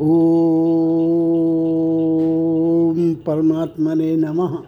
ओम 0.00 0.06
परमात्मने 3.14 4.16
नमः। 4.16 4.58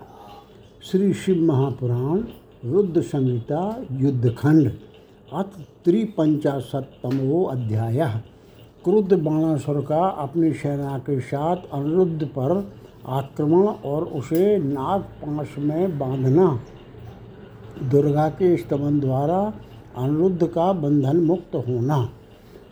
श्री 0.82 1.14
शिव 1.14 1.42
महापुराण, 1.42 2.24
रुद्र 2.64 3.02
संहिता, 3.02 3.82
युद्धखंड, 3.92 4.72
अथ 5.32 5.60
त्रिपंचाशतमो 5.84 7.44
अध्याय। 7.44 8.22
क्रुद्ध 8.84 9.12
बाणासुर 9.12 9.80
का 9.80 10.08
अपनी 10.08 10.52
सेना 10.52 10.98
के 10.98 11.20
साथ 11.20 11.56
अनिरुद्ध 11.72 12.26
पर 12.26 12.72
आक्रमण 13.06 13.66
और 13.66 14.04
उसे 14.04 14.58
नाग 14.58 15.00
पाश 15.00 15.48
में 15.58 15.98
बांधना। 15.98 16.60
दुर्गा 17.90 18.28
के 18.28 18.56
स्तमन 18.56 19.00
द्वारा 19.00 19.54
अनिरुद्ध 19.96 20.46
का 20.46 20.72
बंधन 20.72 21.16
मुक्त 21.16 21.54
होना। 21.54 22.08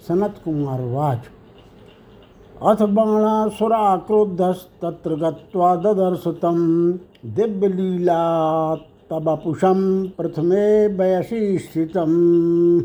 सनत 0.09 0.35
कुमार 0.45 0.81
वाच 0.81 1.21
अथ 2.63 2.83
बाणासुरा 2.83 3.97
क्रुद्धस्तत्र 3.97 5.15
गत्वा 5.15 5.77
ददर्श 5.77 6.39
तं 6.39 6.91
दिव्यलीला 7.35 8.75
तबपुषं 9.11 10.07
प्रथमे 10.07 10.97
वयसि 10.97 11.59
स्थितं 11.59 12.80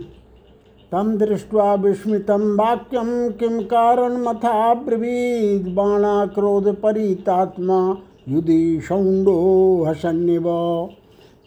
तं 0.91 1.17
दृष्ट्वा 1.17 1.75
विस्मितं 1.75 2.55
वाक्यं 2.55 3.31
किं 3.31 3.63
कारणमथा 3.63 4.73
ब्रवीद् 4.73 5.75
बाणाक्रोधपरीतात्मा? 5.75 7.95
युधि 8.29 8.81
शौण्डो 8.87 9.83
हसन्निव। 9.83 10.43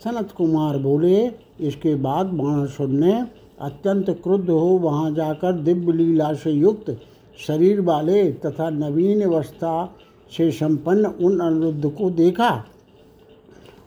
सनत 0.05 0.29
कुमार 0.37 0.79
बोले, 0.79 1.31
इसके 1.61 1.95
बाद 1.95 2.35
बाणासुर 2.35 2.89
ने 2.89 3.25
अत्यंत 3.61 4.21
क्रुद्ध 4.23 4.51
हो 4.51 4.79
वहाँ 4.83 5.11
जाकर 5.11 5.53
दिव्य 5.53 5.93
लीला 5.93 6.35
से 6.35 6.51
युक्त 6.51 6.91
शरीर 7.39 7.81
वाले 7.81 8.33
तथा 8.33 8.71
नवीन 8.71 9.23
अवस्था 9.23 9.95
से 10.37 10.51
संपन्न 10.51 11.07
उन 11.07 11.41
अनिरुद्ध 11.41 11.91
को 11.91 12.11
देखा। 12.11 12.65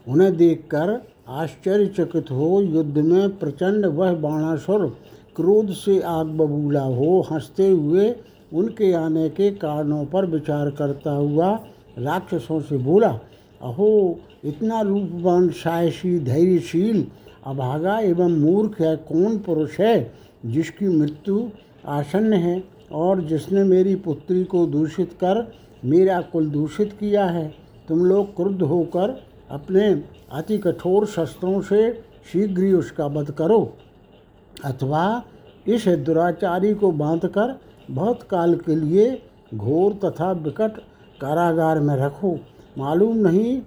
उन्हें 0.08 0.38
देखकर 0.38 1.08
आश्चर्यचकित 1.28 2.32
हो, 2.32 2.62
युद्ध 2.62 2.98
में 2.98 3.38
प्रचंड 3.38 3.86
वह 3.86 4.14
बाणासुर 4.14 4.98
क्रोध 5.36 5.72
से 5.72 6.02
आग 6.02 6.28
बबूला 6.28 6.82
हो, 6.82 7.28
हँसते 7.32 7.68
हुए 7.68 8.16
उनके 8.54 8.94
आने 8.94 9.30
के 9.30 9.52
कारणों 9.52 10.06
पर 10.06 10.26
विचार 10.26 10.70
करता 10.70 11.12
हुआ 11.12 11.60
राक्षसों 11.98 12.62
से 12.62 12.78
बोला, 12.78 13.20
अहो, 13.62 14.20
इतना 14.46 14.82
रूपवान 14.82 15.50
साहसी 15.50 16.20
धैर्यशील, 16.20 17.06
अभागा 17.46 18.00
एवं 18.00 18.32
मूर्ख 18.32 18.82
है, 18.82 18.96
कौन 18.96 19.38
पुरुष 19.38 19.80
है 19.80 20.14
जिसकी 20.46 20.88
मृत्यु 20.88 21.50
आसन्न 21.86 22.34
है? 22.34 22.79
और 22.92 23.22
जिसने 23.22 23.64
मेरी 23.64 23.96
पुत्री 23.96 24.44
को 24.44 24.66
दूषित 24.66 25.14
कर, 25.14 25.52
मेरा 25.86 26.22
कुल 26.22 26.50
दूषित 26.50 26.92
किया 27.00 27.26
है, 27.26 27.54
तुम 27.88 28.06
लोग 28.06 28.36
क्रुद्ध 28.36 28.62
होकर 28.62 29.20
अपने 29.52 29.88
अति 30.32 30.58
कठोर 30.58 31.06
शस्त्रों 31.06 31.62
से 31.62 31.92
शीघ्र 32.34 32.64
ही 32.64 32.74
उसका 32.74 33.06
वध 33.06 33.32
करो। 33.32 33.62
अथवा 34.66 35.24
इस 35.68 35.88
दुराचारी 35.88 36.74
को 36.74 36.92
बांधकर 36.92 37.60
बहुत 37.92 38.24
काल 38.24 38.56
के 38.56 38.76
लिए 38.76 39.22
घोर 39.56 39.94
तथा 40.06 40.32
विकट 40.32 40.78
कारागार 41.22 41.80
में 41.80 41.96
रखो। 41.96 42.38
मालूम 42.78 43.18
नहीं 43.18 43.60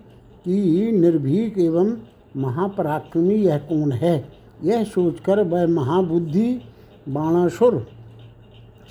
कि 0.45 0.91
निर्भीक 0.93 1.59
एवं 1.59 1.93
महापराक्रमी 2.37 3.35
यह 3.35 3.59
कौन 3.59 3.93
है। 3.93 4.29
यह 4.65 4.85
सोचकर 4.85 5.43
वह 5.43 5.67
महाबुद्धि 5.67 6.61
बाणासुर 7.09 7.87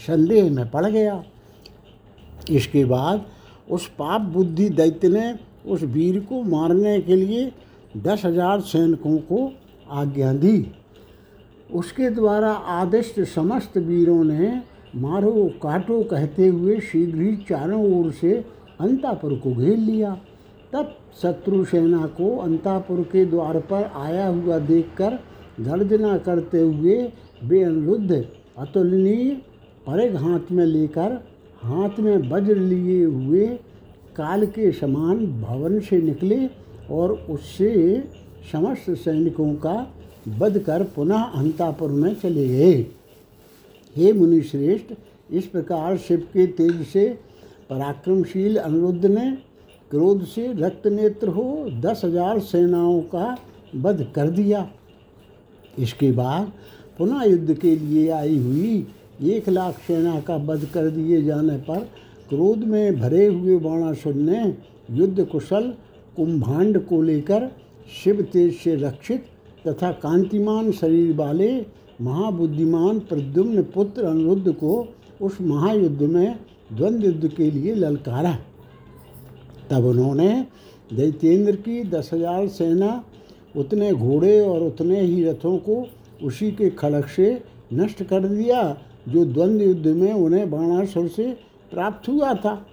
संदेह 0.02 0.50
में 0.52 0.70
पड़ 0.72 0.86
गया। 0.86 1.24
इसके 2.52 2.84
बाद 2.86 3.26
उस 3.70 3.88
पाप 3.90 4.22
बुद्धि 4.34 4.70
दैत्य 4.72 5.10
ने 5.10 5.34
उस 5.66 5.84
वीर 5.86 6.20
को 6.20 6.42
मारने 6.46 7.00
के 7.02 7.16
लिए 7.16 7.52
दस 7.98 8.26
हज़ार 8.26 8.62
सैनिकों 8.62 9.18
को 9.24 9.52
आज्ञा 9.92 10.34
दी। 10.34 10.66
उसके 11.70 12.10
द्वारा 12.10 12.52
आदिष्ट 12.52 13.20
समस्त 13.26 13.78
वीरों 13.80 14.24
ने 14.24 14.62
मारो 14.96 15.50
काटो 15.64 16.02
कहते 16.04 16.48
हुए 16.48 16.80
शीघ्र 16.82 17.22
ही 17.22 17.36
चारों 17.50 17.84
ओर 17.94 18.12
से 18.12 18.34
अंतापुर 18.80 19.36
को 19.36 19.54
घेर 19.54 19.78
लिया। 19.78 20.14
तब 20.74 20.96
शत्रु 21.22 21.64
सेना 21.66 22.06
को 22.18 22.36
अंतापुर 22.38 23.02
के 23.04 23.26
द्वार 23.26 23.60
पर 23.72 23.92
आया 23.98 24.28
हुआ 24.28 24.58
देखकर 24.60 25.18
गर्जना 25.60 26.18
करते 26.18 26.62
हुए 26.62 26.98
वे 27.44 27.64
अनुरुद्ध 27.64 28.26
अतुलनीय 28.58 29.36
परेग 29.88 30.16
हाथ 30.16 30.52
में 30.52 30.66
लेकर 30.66 31.14
हाथ 31.62 32.00
में 32.00 32.30
वज्र 32.30 32.56
लिए 32.56 33.04
हुए 33.06 33.46
काल 34.16 34.46
के 34.48 34.72
समान 34.72 35.26
भवन 35.42 35.80
से 35.80 36.02
निकले 36.02 36.46
और 36.92 37.12
उससे 37.30 37.72
समस्त 38.52 38.90
सैनिकों 39.00 39.54
का 39.56 39.76
वध 40.30 40.60
कर 40.60 40.84
पुनः 40.96 41.22
अंतापुर 41.22 41.92
में 41.92 42.14
चले 42.16 42.48
गए। 42.48 42.74
हे 43.96 44.12
मुनिश्रेष्ठ, 44.14 44.94
इस 45.30 45.46
प्रकार 45.46 45.98
शिव 45.98 46.20
के 46.34 46.46
तेज 46.48 46.86
से 46.88 47.08
पराक्रमशील 47.70 48.58
अनिरुद्ध 48.58 49.06
ने 49.06 49.32
क्रोध 49.92 50.24
से 50.26 50.48
रक्त 50.56 50.88
नेत्र 50.88 51.28
हो 51.28 51.46
दस 51.82 52.02
हज़ार 52.06 52.40
सेनाओं 52.42 53.02
का 53.14 53.38
वध 53.76 54.06
कर 54.16 54.30
दिया। 54.30 54.70
इसके 55.80 56.12
बाद 56.12 56.52
पुनः 56.98 57.24
युद्ध 57.24 57.54
के 57.54 57.76
लिए 57.76 58.10
आई 58.12 58.38
हुई 58.40 58.88
एक 59.24 59.50
लाख 59.50 59.80
सेना 59.88 60.20
का 60.20 60.36
वध 60.36 60.66
कर 60.66 60.90
दिए 60.90 61.22
जाने 61.22 61.58
पर 61.60 61.80
क्रोध 62.30 62.64
में 62.64 63.00
भरे 63.00 63.26
हुए 63.26 63.58
बाणासुर 63.58 64.14
ने 64.14 64.42
युद्ध 64.98 65.26
कुशल 65.26 65.74
कुंभांड 66.16 66.80
को 66.86 67.02
लेकर 67.02 67.50
शिव 68.04 68.22
तेज 68.34 68.54
से 68.56 68.76
रक्षित 68.76 69.26
तथा 69.68 69.92
कांतिमान 70.02 70.72
शरीर 70.72 71.14
वाले 71.16 71.52
महाबुद्धिमान 72.02 73.00
प्रद्युम्न 73.00 73.64
पुत्र 73.64 74.06
अनिरुद्ध 74.06 74.52
को 74.54 74.88
उस 75.22 75.38
महायुद्ध 75.42 76.02
में 76.02 76.36
द्वंद्व 76.74 77.06
युद्ध 77.06 77.28
के 77.28 77.50
लिए 77.52 77.74
ललकारा। 77.76 78.38
तब 79.72 79.86
उन्होंने 79.86 80.30
दैत्येंद्र 80.94 81.56
की 81.56 81.84
दस 81.84 82.10
हज़ार 82.14 82.48
सेना, 82.48 83.04
उतने 83.56 83.92
घोड़े 83.94 84.40
और 84.42 84.64
उतने 84.64 85.02
ही 85.02 85.24
रथों 85.24 85.58
को 85.58 85.86
उसी 86.24 86.52
के 86.52 86.70
खड़क 86.70 87.08
से 87.08 87.42
नष्ट 87.74 88.04
कर 88.04 88.28
दिया 88.28 88.62
जो 89.10 89.26
द्वंद्व 89.26 89.64
युद्ध 89.64 89.88
में 89.88 90.12
उन्हें 90.14 90.50
बाणासुर 90.52 91.08
से 91.08 91.32
प्राप्त 91.72 92.08
हुआ 92.10 92.34
था। 92.34 92.66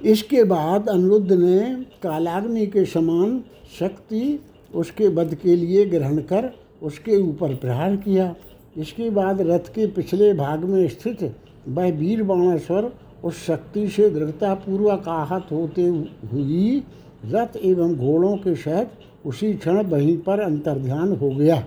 इसके 0.00 0.44
बाद 0.44 0.88
अनिरुद्ध 0.88 1.32
ने 1.32 1.60
कालाग्नि 2.02 2.66
के 2.66 2.84
समान 2.84 3.42
शक्ति 3.78 4.38
उसके 4.74 5.08
वध 5.08 5.34
के 5.34 5.56
लिए 5.56 5.84
ग्रहण 5.86 6.18
कर 6.22 6.50
उसके 6.82 7.16
ऊपर 7.16 7.54
प्रहार 7.54 7.96
किया। 7.96 8.34
इसके 8.76 9.10
बाद 9.10 9.40
रथ 9.40 9.72
के 9.74 9.86
पिछले 9.86 10.32
भाग 10.34 10.64
में 10.64 10.88
स्थित 10.88 11.22
वह 11.68 11.90
वीर 11.92 12.22
बाणासुर 12.22 12.92
उस 13.24 13.44
शक्ति 13.46 13.88
से 13.88 14.08
दृढ़तापूर्वक 14.10 15.08
आहत 15.08 15.48
होते 15.52 15.86
हुई। 16.32 16.82
रथ 17.26 17.56
एवं 17.56 17.94
घोड़ों 17.96 18.36
के 18.36 18.54
सहित 18.54 18.90
उसी 19.26 19.52
क्षण 19.54 19.82
वहीं 19.82 20.16
पर 20.18 20.40
अंतर्ध्यान 20.40 21.16
हो 21.16 21.30
गया। 21.30 21.64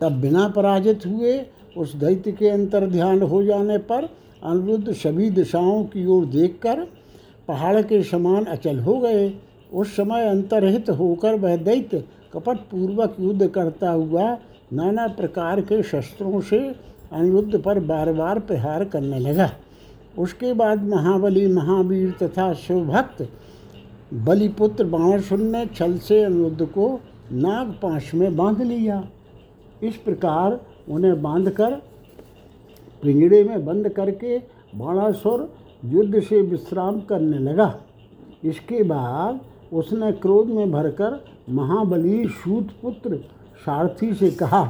तब 0.00 0.20
बिना 0.20 0.48
पराजित 0.48 1.06
हुए 1.06 1.38
उस 1.76 1.94
दैत्य 1.94 2.32
के 2.32 2.48
अंतर 2.48 2.86
ध्यान 2.86 3.22
हो 3.22 3.42
जाने 3.44 3.78
पर 3.78 4.08
अनिरुद्ध 4.44 4.92
सभी 4.92 5.30
दिशाओं 5.30 5.82
की 5.84 6.06
ओर 6.06 6.24
देखकर 6.26 6.86
पहाड़ 7.48 7.80
के 7.82 8.02
समान 8.02 8.44
अचल 8.44 8.78
हो 8.78 8.98
गए। 8.98 9.32
उस 9.72 9.96
समय 9.96 10.26
अंतरहित 10.26 10.90
होकर 10.90 11.34
वह 11.34 11.56
दैत्य 11.56 12.02
कपट 12.32 12.56
पूर्वक 12.70 13.16
युद्ध 13.20 13.46
करता 13.46 13.90
हुआ 13.90 14.36
नाना 14.72 15.06
प्रकार 15.08 15.60
के 15.60 15.82
शस्त्रों 15.82 16.40
से 16.40 16.58
अनिरुद्ध 17.12 17.60
पर 17.62 17.80
बार 17.80 18.12
बार 18.12 18.38
प्रहार 18.38 18.84
करने 18.84 19.18
लगा। 19.18 19.50
उसके 20.18 20.52
बाद 20.52 20.82
महाबली, 20.82 21.46
महावीर 21.46 22.14
तथा 22.22 22.52
शिवभक्त 22.54 23.28
बलिपुत्र 24.14 24.84
बाणासुर 24.84 25.38
ने 25.38 25.64
छल 25.66 25.96
से 25.98 26.22
अनिरुद्ध 26.24 26.66
को 26.66 26.88
नागपाश 27.32 28.14
में 28.14 28.36
बाँध 28.36 28.62
लिया। 28.62 29.02
इस 29.82 29.96
प्रकार 29.96 30.60
उन्हें 30.88 31.20
बांधकर 31.22 31.74
पिंजड़े 33.02 33.42
में 33.44 33.64
बंद 33.66 33.88
करके 33.88 34.38
बाणासुर 34.74 35.48
युद्ध 35.84 36.20
से 36.20 36.40
विश्राम 36.42 37.00
करने 37.00 37.38
लगा। 37.40 37.74
इसके 38.44 38.82
बाद 38.82 39.40
उसने 39.72 40.12
क्रोध 40.12 40.48
में 40.48 40.70
भरकर 40.72 41.20
महाबली 41.50 42.26
सूत 42.28 42.70
पुत्र 42.82 43.16
सारथी 43.66 44.12
से 44.14 44.30
कहा, 44.30 44.64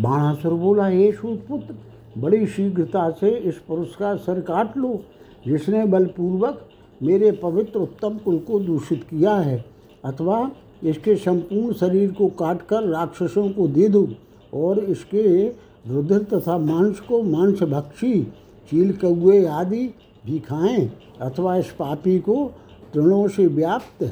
बाणासुर 0.00 0.52
बोला, 0.52 0.86
हे 0.86 1.10
सूत 1.12 1.46
पुत्र 1.46 1.74
बड़ी 2.18 2.46
शीघ्रता 2.46 3.10
से 3.10 3.30
इस 3.30 3.58
पुरुष 3.58 3.94
का 3.96 4.14
सर 4.16 4.40
काट 4.40 4.76
लो। 4.76 5.00
जिसने 5.46 5.84
बलपूर्वक 5.84 6.68
मेरे 7.00 7.30
पवित्र 7.32 7.78
उत्तम 7.78 8.18
कुल 8.18 8.38
को 8.38 8.58
दूषित 8.60 9.02
किया 9.04 9.34
है, 9.36 9.64
अथवा 10.04 10.50
इसके 10.84 11.14
संपूर्ण 11.16 11.72
शरीर 11.72 12.10
को 12.12 12.26
काटकर 12.38 12.82
राक्षसों 12.82 13.48
को 13.50 13.66
दे 13.68 13.88
दो 13.88 14.06
और 14.52 14.78
इसके 14.80 15.46
रुधिर 15.88 16.22
तथा 16.32 16.56
मांस 16.58 17.00
को 17.00 17.22
मांस 17.22 17.62
भक्षी, 17.62 18.22
चील 18.70 18.92
कौए 18.96 19.44
आदि 19.46 19.86
भी 20.26 20.38
खाएँ 20.40 20.90
अथवा 21.20 21.56
इस 21.56 21.70
पापी 21.78 22.18
को 22.18 22.44
तृणों 22.94 23.26
से 23.28 23.46
व्याप्त 23.48 24.04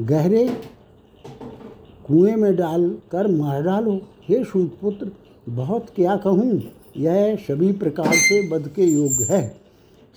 गहरे 0.00 0.48
कुएँ 2.06 2.34
में 2.36 2.54
डाल 2.56 2.88
कर 3.12 3.26
मार 3.28 3.62
डालो। 3.62 4.00
हे 4.28 4.42
सूतपुत्र 4.44 5.10
बहुत 5.48 5.86
क्या 5.96 6.16
कहूँ, 6.16 6.60
यह 6.96 7.36
सभी 7.38 7.72
प्रकार 7.72 8.12
से 8.12 8.48
बद 8.50 8.68
के 8.68 8.84
योग 8.84 9.22
है। 9.22 9.46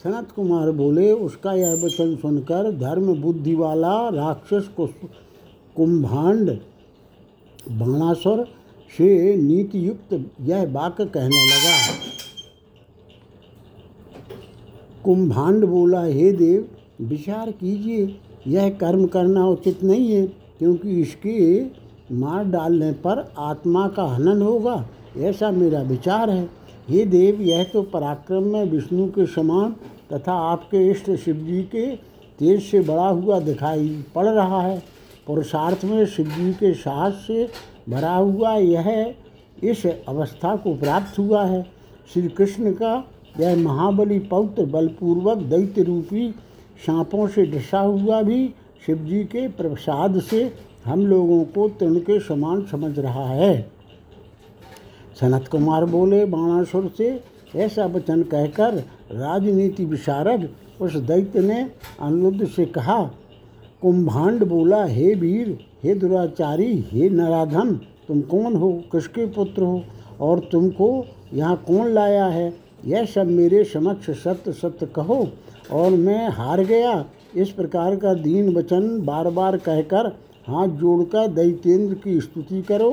सनत 0.04 0.32
कुमार 0.32 0.72
बोले, 0.72 1.12
उसका 1.12 1.54
यह 1.54 1.74
वचन 1.84 2.16
सुनकर 2.16 2.72
धर्म 2.80 3.14
बुद्धि 3.22 3.56
वाला 3.56 3.94
राक्षस 4.10 4.70
को 4.78 4.86
कुंभांड 5.76 6.50
बाणासुर 7.72 8.44
से 8.98 9.36
नीति 9.36 9.88
युक्त 9.88 10.14
यह 10.42 10.64
वाक्य 10.72 11.06
कहने 11.06 11.46
लगा। 11.46 11.76
कुंभांड 15.04 15.66
बोला, 15.66 16.04
हे 16.04 16.32
देव, 16.32 16.68
विचार 17.02 17.52
कीजिए, 17.52 18.16
यह 18.48 18.70
कर्म 18.70 19.06
करना 19.08 19.46
उचित 19.46 19.84
नहीं 19.84 20.12
है, 20.12 20.26
क्योंकि 20.60 21.00
इसके 21.02 21.64
मार 22.16 22.44
डालने 22.46 22.92
पर 22.92 23.34
आत्मा 23.38 23.88
का 23.88 24.04
हनन 24.06 24.42
होगा, 24.42 24.86
ऐसा 25.18 25.52
मेरा 25.52 25.82
विचार 25.82 26.30
है। 26.30 26.50
हे 26.90 27.06
देव, 27.06 27.42
यह 27.42 27.64
तो 27.64 27.82
पराक्रम 27.84 28.44
में 28.44 28.64
विष्णु 28.66 29.08
के 29.08 29.26
समान 29.26 29.76
तथा 30.14 30.34
आपके 30.52 30.90
इष्ट 30.92 31.12
शिव 31.16 31.36
जी 31.36 31.62
के 31.64 31.86
तेज 32.40 32.62
से 32.64 32.80
बड़ा 32.82 33.08
हुआ 33.08 33.40
दिखाई 33.40 34.04
पड़ 34.16 34.28
रहा 34.28 34.62
है। 34.62 34.82
पुरुषार्थ 35.28 35.86
में 35.86 36.06
शिव 36.06 36.26
जी 36.28 36.54
के 36.54 36.74
साहस 36.74 37.24
से 37.28 37.50
भरा 37.90 38.16
हुआ 38.16 38.56
यह 38.56 39.14
इस 39.64 39.86
अवस्था 39.86 40.56
को 40.56 40.74
प्राप्त 40.76 41.20
हुआ 41.20 41.46
है। 41.46 41.66
श्री 42.14 42.28
कृष्ण 42.28 42.72
का 42.74 42.94
यह 43.40 43.58
महाबली 43.58 44.20
पौत्र 44.20 44.66
बलपूर्वक 44.66 45.38
दैत्य 45.38 45.84
रूपी 45.84 46.32
सांपों 46.86 47.28
से 47.28 47.46
डसा 47.46 47.80
हुआ 47.80 48.22
भी 48.22 48.48
शिव 48.86 48.98
जी 48.98 49.24
के 49.24 49.48
प्रसाद 49.48 50.20
से 50.22 50.54
हम 50.86 51.06
लोगों 51.06 51.44
को 51.46 51.70
तृण 51.70 51.96
के 52.00 52.20
समान 52.20 52.66
समझ 52.66 53.00
रहा 53.00 53.28
है। 53.28 53.72
सनत 55.20 55.48
कुमार 55.48 55.86
बोले, 55.86 56.26
बाणासुर 56.26 56.92
से 56.98 57.24
ऐसा 57.56 57.86
वचन 57.86 58.24
कहकर 58.24 58.76
राजनीति 59.12 59.86
विशारद 59.86 60.50
उस 60.82 60.96
दैत्य 60.96 61.40
ने 61.40 61.62
अनुरुद्ध 62.02 62.48
से 62.48 62.66
कहा 62.66 63.02
कुंभांड 63.82 64.44
बोला, 64.44 64.84
हे 64.86 65.14
वीर, 65.16 65.58
हे 65.84 65.94
दुराचारी, 65.96 66.74
हे 66.92 67.10
नराधन 67.10 67.74
तुम 68.08 68.22
कौन 68.22 68.56
हो? 68.56 68.72
किसके 68.92 69.26
पुत्र 69.26 69.62
हो? 69.62 69.84
और 70.22 70.40
तुमको 70.52 71.06
यहाँ 71.34 71.56
कौन 71.68 71.88
लाया 71.88 72.26
है? 72.26 72.54
यह 72.86 73.06
सब 73.06 73.28
मेरे 73.28 73.64
समक्ष 73.64 74.10
सत्य 74.24 74.52
सत्य 74.52 74.86
कहो, 74.86 75.28
और 75.72 75.92
मैं 75.92 76.28
हार 76.30 76.64
गया। 76.64 76.94
इस 77.36 77.50
प्रकार 77.50 77.96
का 77.96 78.14
दीन 78.14 78.54
वचन 78.56 79.02
बार 79.02 79.30
बार 79.30 79.58
कहकर 79.58 80.08
हाथ 80.48 80.68
जोड़कर 80.78 81.28
दैतेंद्र 81.28 81.96
की 81.96 82.20
स्तुति 82.22 82.62
करो 82.62 82.92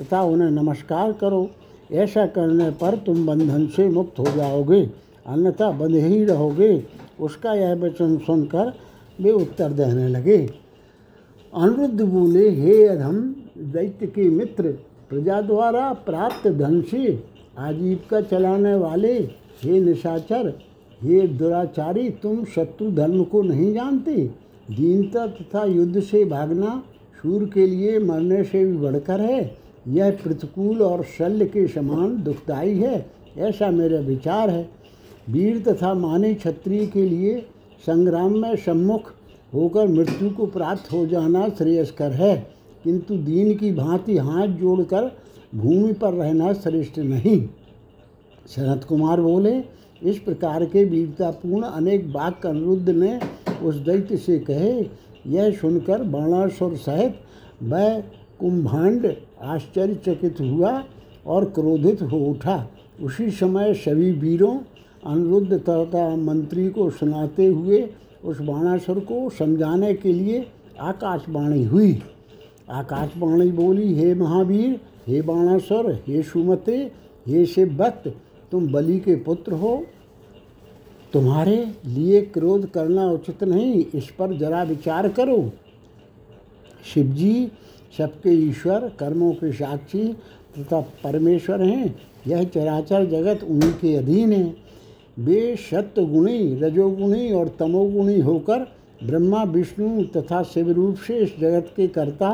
तथा 0.00 0.22
उन्हें 0.22 0.50
नमस्कार 0.52 1.12
करो। 1.12 1.48
ऐसा 1.92 2.26
करने 2.26 2.70
पर 2.70 2.96
तुम 2.96 3.26
बंधन 3.26 3.66
से 3.66 3.88
मुक्त 3.88 4.18
हो 4.18 4.24
जाओगे, 4.36 4.82
अन्यथा 5.26 5.70
बंधे 5.70 6.00
ही 6.00 6.24
रहोगे। 6.24 6.84
उसका 7.20 7.54
यह 7.54 7.74
वचन 7.74 8.16
सुनकर 8.18 8.72
वे 9.20 9.30
उत्तर 9.32 9.72
देने 9.72 10.08
लगे, 10.08 10.38
अनिरुद्ध 11.54 12.02
बोले, 12.02 12.50
हे 12.50 12.86
अधम, 12.86 13.16
दैत्य 13.72 14.06
के 14.06 14.28
मित्र, 14.30 14.72
प्रजा 15.10 15.40
द्वारा 15.40 15.92
प्राप्त 15.92 16.48
धन 16.48 16.80
से 16.82 17.24
आजीविका 17.58 18.20
चलाने 18.20 18.74
वाले 18.74 19.12
हे 19.62 19.80
निशाचर, 19.80 20.52
हे 21.02 21.26
दुराचारी, 21.28 22.10
तुम 22.10 22.44
शत्रु 22.44 22.90
धर्म 22.90 23.24
को 23.24 23.42
नहीं 23.42 23.72
जानते। 23.74 24.16
दीनता 24.70 25.26
तथा 25.26 25.64
युद्ध 25.64 26.00
से 26.00 26.24
भागना 26.24 26.82
सूर 27.22 27.50
के 27.54 27.66
लिए 27.66 27.98
मरने 27.98 28.44
से 28.44 28.64
भी 28.64 28.76
बढ़कर 28.76 29.20
है। 29.20 29.56
यह 29.88 30.10
प्रतिकूल 30.10 30.82
और 30.82 31.02
शल्य 31.18 31.46
के 31.46 31.66
समान 31.66 32.22
दुखदायी 32.22 32.78
है। 32.78 33.06
ऐसा 33.38 33.70
मेरा 33.70 34.00
विचार 34.00 34.50
है। 34.50 34.68
वीर 35.30 35.62
तथा 35.68 35.94
माने 35.94 36.34
क्षत्रिय 36.34 36.86
के 36.86 37.02
लिए 37.02 37.46
संग्राम 37.86 38.38
में 38.38 38.56
सम्मुख 38.56 39.12
होकर 39.54 39.88
मृत्यु 39.88 40.30
को 40.30 40.46
प्राप्त 40.46 40.92
हो 40.92 41.06
जाना 41.06 41.48
श्रेयस्कर 41.48 42.12
है। 42.12 42.50
किंतु 42.84 43.16
दीन 43.16 43.56
की 43.56 43.72
भांति 43.72 44.16
हाथ 44.16 44.48
जोड़कर 44.48 45.16
भूमि 45.54 45.92
पर 45.92 46.14
रहना 46.14 46.52
श्रेष्ठ 46.52 46.98
नहीं। 46.98 47.48
शरद 48.48 48.84
कुमार 48.84 49.20
बोले, 49.20 49.64
इस 50.02 50.18
प्रकार 50.18 50.64
के 50.64 50.84
वीरतापूर्ण 50.84 51.62
अनेक 51.62 52.06
वाक्य 52.06 52.48
अनिरुद्ध 52.48 52.88
ने 52.88 53.20
उस 53.62 53.74
दैत्य 53.74 54.16
से 54.16 54.38
कहे। 54.38 54.86
यह 55.26 55.50
सुनकर 55.50 56.02
बाणासुर 56.02 56.76
सहित 56.76 57.14
वह 57.62 58.00
कुंभांड 58.40 59.14
आश्चर्यचकित 59.42 60.36
हुआ 60.40 60.84
और 61.26 61.44
क्रोधित 61.44 62.02
हो 62.02 62.18
उठा। 62.18 62.70
उसी 63.02 63.30
समय 63.30 63.74
सभी 63.74 64.12
वीरों 64.12 64.58
अनिरुद्ध 65.08 65.58
तथा 65.68 66.16
मंत्री 66.16 66.68
को 66.68 66.90
सुनाते 66.90 67.46
हुए 67.46 67.90
उस 68.24 68.40
बाणासुर 68.40 69.00
को 69.00 69.30
समझाने 69.30 69.94
के 69.94 70.12
लिए 70.12 70.46
आकाशवाणी 70.80 71.64
हुई। 71.64 72.02
आकाशवाणी 72.70 73.50
बोली, 73.52 73.94
हे 73.94 74.14
महावीर, 74.14 74.80
हे 75.06 75.22
बाणासुर, 75.22 75.92
हे 76.06 76.22
सुमते, 76.22 76.92
हे 77.26 77.46
शिवभक्त, 77.46 78.14
तुम 78.52 78.72
बलि 78.72 78.98
के 78.98 79.14
पुत्र 79.16 79.52
हो। 79.52 79.86
तुम्हारे 81.12 81.72
लिए 81.86 82.20
क्रोध 82.22 82.70
करना 82.70 83.10
उचित 83.10 83.44
नहीं, 83.44 83.84
इस 83.94 84.10
पर 84.18 84.38
जरा 84.38 84.62
विचार 84.62 85.08
करो। 85.08 85.52
शिवजी 86.94 87.48
सबके 87.98 88.30
ईश्वर, 88.30 88.92
कर्मों 88.98 89.32
के 89.32 89.52
साक्षी 89.52 90.12
तथा 90.58 90.80
परमेश्वर 90.80 91.62
हैं। 91.62 91.96
यह 92.26 92.44
चराचर 92.44 93.04
जगत 93.04 93.44
उन्हीं 93.44 93.72
के 93.72 93.96
अधीन 93.96 94.32
है। 94.32 94.67
वे 95.18 95.56
सत्य 95.56 96.04
गुणी 96.04 96.60
रजोगुणी 96.60 97.32
और 97.32 97.48
तमोगुणी 97.48 98.20
होकर 98.20 98.58
ब्रह्मा, 99.04 99.42
विष्णु 99.42 100.02
तथा 100.16 100.42
शिव 100.42 100.70
रूप 100.70 100.96
से 100.96 101.18
इस 101.18 101.38
जगत 101.40 101.72
के 101.76 101.86
कर्ता, 101.88 102.30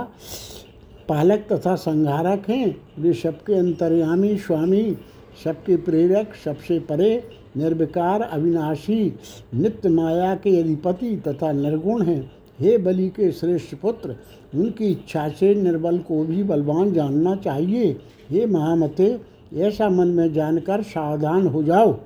पालक 1.08 1.46
तथा 1.52 1.74
संहारक 1.74 2.50
हैं। 2.50 2.76
वे 2.98 3.12
सबके 3.12 3.54
अंतर्यामी 3.54 4.36
स्वामी, 4.38 4.96
सबके 5.44 5.76
प्रेरक, 5.76 6.34
सबसे 6.44 6.78
परे, 6.78 7.22
निर्विकार, 7.56 8.20
अविनाशी, 8.20 9.12
नित्य 9.54 9.88
माया 9.88 10.34
के 10.34 10.60
अधिपति 10.60 11.16
तथा 11.28 11.52
निर्गुण 11.52 12.02
हैं। 12.02 12.32
हे 12.60 12.78
बलि 12.78 13.08
के 13.08 13.32
श्रेष्ठ 13.32 13.74
पुत्र, 13.74 14.16
उनकी 14.54 14.86
इच्छा 14.86 15.28
से 15.28 15.54
निर्बल 15.54 15.98
को 15.98 16.24
भी 16.24 16.42
बलवान 16.42 16.92
जानना 16.92 17.36
चाहिए। 17.36 17.96
हे 18.30 18.46
महामते, 18.46 19.20
ऐसा 19.54 19.88
मन 19.88 20.08
में 20.08 20.32
जानकर 20.32 20.82
सावधान 20.82 21.46
हो 21.46 21.62
जाओ। 21.62 21.98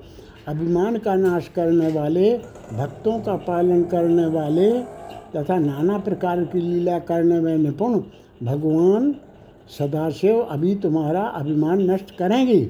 अभिमान 0.49 0.97
का 0.97 1.15
नाश 1.15 1.47
करने 1.55 1.91
वाले, 1.91 2.31
भक्तों 2.73 3.19
का 3.19 3.35
पालन 3.37 3.83
करने 3.85 4.25
वाले 4.27 4.71
तथा 5.31 5.57
नाना 5.59 5.97
प्रकार 5.99 6.43
की 6.43 6.59
लीला 6.59 6.97
करने 7.01 7.39
में 7.39 7.57
निपुण 7.57 7.99
भगवान 8.43 9.13
सदाशिव, 9.69 10.39
अभी 10.41 10.75
तुम्हारा 10.75 11.21
अभिमान 11.21 11.81
नष्ट 11.91 12.15
करेंगे। 12.17 12.63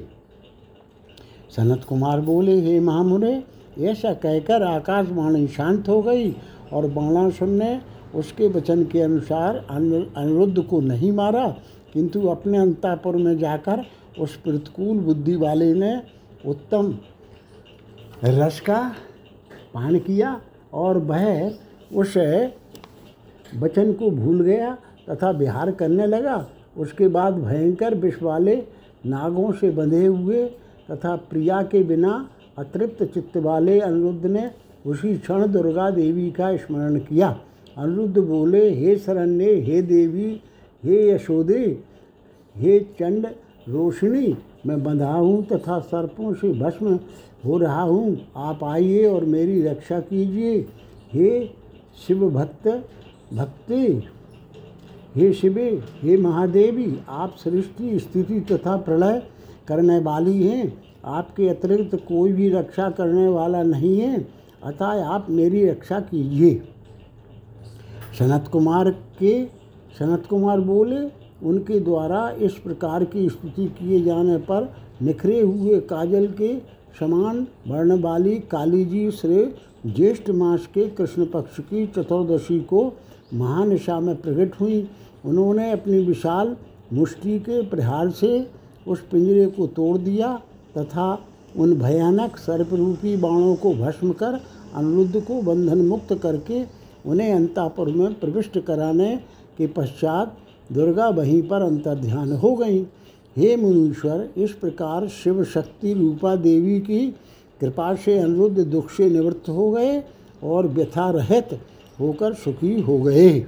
सनत 1.56 1.84
कुमार 1.84 2.20
बोले, 2.20 2.60
हे 2.60 2.80
महामुने, 2.80 3.42
ऐसा 3.80 4.12
कहकर 4.14 4.62
आकाशवाणी 4.62 5.46
शांत 5.48 5.88
हो 5.88 6.00
गई 6.02 6.30
और 6.72 6.86
बाणासुर 6.90 7.48
ने 7.48 7.80
उसके 8.14 8.48
वचन 8.48 8.84
के 8.84 9.00
अनुसार 9.00 9.56
अनिरुद्ध 9.70 10.62
को 10.62 10.80
नहीं 10.82 11.12
मारा, 11.12 11.46
किंतु 11.92 12.26
अपने 12.28 12.58
अंतापुर 12.58 13.16
में 13.16 13.38
जाकर 13.38 13.84
उस 14.18 14.36
प्रतिकूल 14.36 14.98
बुद्धि 14.98 15.36
वाले 15.36 15.72
ने 15.74 15.94
उत्तम 16.44 16.92
रस 18.24 18.60
का 18.60 18.80
पान 19.74 19.98
किया 19.98 20.40
और 20.74 20.98
वह 21.00 21.52
उस 21.94 22.16
वचन 23.56 23.92
को 23.92 24.10
भूल 24.10 24.40
गया 24.40 24.76
तथा 25.10 25.30
विहार 25.30 25.70
करने 25.70 26.06
लगा। 26.06 26.46
उसके 26.78 27.08
बाद 27.08 27.34
भयंकर 27.34 27.94
विष 27.94 28.22
वाले 28.22 28.56
नागों 29.06 29.52
से 29.52 29.70
बंधे 29.70 30.04
हुए 30.06 30.44
तथा 30.90 31.14
प्रिया 31.30 31.62
के 31.62 31.82
बिना 31.82 32.12
अतृप्त 32.58 33.02
चित्त 33.04 33.36
वाले 33.36 33.78
अनिरुद्ध 33.80 34.26
ने 34.26 34.50
उसी 34.86 35.16
क्षण 35.18 35.46
दुर्गा 35.52 35.90
देवी 35.90 36.30
का 36.30 36.56
स्मरण 36.56 36.98
किया। 36.98 37.28
अनिरुद्ध 37.76 38.18
बोले, 38.18 38.70
हे 38.70 38.96
शरण्य, 38.96 39.54
हे 39.56 39.82
देवी, 39.82 40.40
हे 40.82 41.08
यशोदे, 41.10 41.64
हे 42.56 42.78
चंड 42.98 43.26
रोशनी, 43.68 44.36
मैं 44.66 44.82
बंधा 44.84 45.12
हूँ 45.12 45.44
तथा 45.46 45.78
सर्पों 45.80 46.32
से 46.34 46.52
भस्म 46.60 46.98
हो 47.44 47.58
रहा 47.58 47.82
हूँ। 47.82 48.18
आप 48.36 48.64
आइए 48.64 49.04
और 49.04 49.24
मेरी 49.24 49.62
रक्षा 49.62 50.00
कीजिए। 50.00 50.58
हे 51.12 51.46
शिव 52.06 52.30
भक्त, 52.30 52.88
भक्ति, 53.34 54.04
हे 55.14 55.32
शिवे, 55.32 55.82
हे 56.02 56.16
महादेवी, 56.16 56.98
आप 57.08 57.36
सृष्टि, 57.36 57.98
स्थिति 57.98 58.40
तथा 58.40 58.76
प्रलय 58.76 59.22
करने 59.68 59.98
वाली 59.98 60.46
हैं। 60.46 60.82
आपके 61.04 61.48
अतिरिक्त 61.48 61.94
कोई 61.94 62.32
भी 62.32 62.48
रक्षा 62.48 62.90
करने 62.90 63.28
वाला 63.28 63.62
नहीं 63.62 64.00
है। 64.00 64.28
अतः 64.64 64.84
आप 64.84 65.26
मेरी 65.30 65.66
रक्षा 65.66 66.00
कीजिए। 66.00 66.62
सनत 68.18 68.48
कुमार 68.48 68.90
के, 68.90 69.44
सनत 69.98 70.26
कुमार 70.26 70.60
बोले, 70.60 71.20
उनके 71.46 71.80
द्वारा 71.80 72.30
इस 72.30 72.52
प्रकार 72.52 73.04
की 73.04 73.28
स्तुति 73.28 73.66
किए 73.66 74.02
जाने 74.02 74.36
पर 74.36 74.72
निखरे 75.02 75.40
हुए 75.40 75.80
काजल 75.80 76.26
के 76.26 76.79
समान 76.98 77.46
वर्ण 77.68 78.00
वाली 78.00 78.36
काली 78.50 78.84
जी 78.84 79.10
श्री 79.10 79.44
ज्येष्ठ 79.86 80.30
मास 80.30 80.66
के 80.66 80.88
कृष्ण 80.88 81.26
पक्ष 81.26 81.60
की 81.60 81.86
चतुर्दशी 81.86 82.58
को 82.60 82.84
महानिशा 83.34 83.98
में 84.00 84.14
प्रकट 84.16 84.60
हुई। 84.60 84.88
उन्होंने 85.24 85.70
अपनी 85.72 85.98
विशाल 86.04 86.56
मुष्टि 86.92 87.38
के 87.38 87.62
प्रहार 87.62 88.10
से 88.10 88.46
उस 88.88 89.00
पिंजरे 89.10 89.46
को 89.46 89.66
तोड़ 89.66 89.96
दिया 89.98 90.34
तथा 90.78 91.06
उन 91.56 91.74
भयानक 91.78 92.36
सर्परूपी 92.36 93.16
बाणों 93.16 93.54
को 93.54 93.74
भस्म 93.74 94.12
कर 94.12 94.40
अनिरुद्ध 94.74 95.20
को 95.20 95.40
बंधन 95.42 95.78
मुक्त 95.78 96.14
करके 96.14 96.62
उन्हें 97.06 97.32
अंतापुर 97.34 97.88
में 97.88 98.12
प्रविष्ट 98.14 98.58
कराने 98.58 99.16
के 99.58 99.66
पश्चात 99.66 100.36
दुर्गा 100.72 101.08
वहीं 101.08 101.42
पर 101.42 101.62
अंतर्ध्यान 101.62 102.32
हो 102.32 102.54
गई। 102.56 102.82
हे 103.40 103.56
मुनीश्वर, 103.56 104.28
इस 104.36 104.52
प्रकार 104.52 105.08
शिव 105.08 105.44
शक्ति 105.44 105.92
रूपा 105.92 106.36
देवी 106.36 106.80
की 106.80 107.14
कृपा 107.60 107.94
से 107.94 108.18
अनिरुद्ध 108.18 108.60
दुख 108.60 108.90
से 108.90 109.10
निवृत्त 109.10 109.48
हो 109.48 109.70
गए 109.70 110.02
और 110.44 110.68
व्यथा 110.68 111.10
रहित 111.10 111.60
होकर 112.00 112.34
सुखी 112.34 112.80
हो 112.80 112.98
गए। 112.98 113.46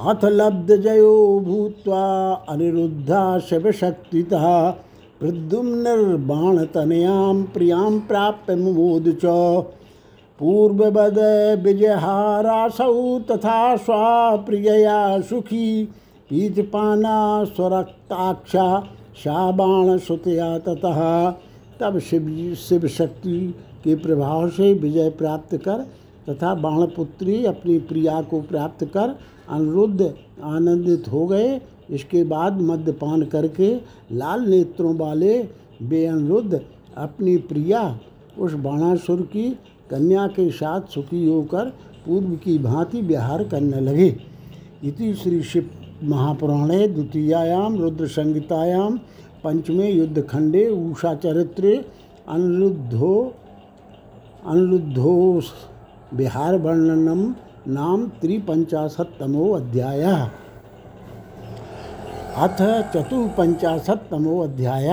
अथ 0.00 0.24
लब्ध 0.24 0.76
जयो 0.76 1.40
भूत्वा 1.40 2.32
अनिरुद्धा 2.48 3.38
शिवशक्तितः 3.38 4.70
प्रद्युम्निर्बाणतनयां 5.20 7.44
प्रियाँ 7.44 7.90
प्राप्य 8.08 8.56
मुमोद 8.56 9.18
च। 9.24 9.64
पूर्ववद 10.40 11.18
विजयहारासौ 11.64 13.20
तथा 13.20 13.76
स्वाप्रियया 13.76 15.20
सुखी 15.20 15.88
पीतपाना 16.30 17.44
स्वरक्ताक्षा 17.44 18.80
शाबाणसुतया 19.16 20.58
ततः। 20.58 21.30
तब 21.80 21.98
शिव 21.98 22.54
शिव 22.54 22.86
शक्ति 22.88 23.54
के 23.84 23.94
प्रभाव 23.94 24.48
से 24.48 24.72
विजय 24.74 25.10
प्राप्त 25.10 25.56
कर 25.56 25.86
तथा 26.28 26.54
बाणपुत्री 26.54 27.44
अपनी 27.44 27.78
प्रिया 27.78 28.20
को 28.22 28.40
प्राप्त 28.40 28.84
कर 28.84 29.14
अनिरुद्ध 29.48 30.14
आनंदित 30.44 31.08
हो 31.08 31.26
गए। 31.26 31.60
इसके 31.90 32.24
बाद 32.24 32.60
मद्यपान 32.60 33.22
करके 33.24 33.74
लाल 34.12 34.48
नेत्रों 34.48 34.94
वाले 34.96 35.38
बे 35.82 36.04
अनिरुद्ध 36.06 36.60
अपनी 36.96 37.36
प्रिया, 37.36 37.98
उस 38.38 38.52
बाणासुर 38.52 39.20
की 39.22 39.50
कन्या 39.90 40.26
के 40.26 40.50
साथ 40.50 40.80
सुखी 40.94 41.26
होकर 41.26 41.64
पूर्व 42.06 42.36
की 42.36 42.58
भांति 42.58 43.02
विहार 43.02 43.44
करने 43.44 43.80
लगे। 43.80 44.16
इति 44.84 45.14
श्री 45.14 45.42
शिव 45.42 45.70
महापुराणे 46.02 46.86
द्वितीयायाम 46.88 47.76
रुद्र 47.80 48.06
संहितायां 48.06 48.90
पंचमे 49.44 49.90
युद्धखंडे 49.90 50.66
उषा 50.68 51.14
चरित्रे 51.14 51.74
अनिरुद्धो 52.28 53.14
अनिरुद्धो 54.46 55.14
बिहार 56.14 56.56
वर्णनम 56.56 57.24
नाम 57.68 58.06
त्रिपंचाशतमो 58.20 59.50
अध्याय। 59.52 60.02
अथ 62.36 62.62
चतुपंचाशतमो 62.94 64.38
अध्याय। 64.40 64.88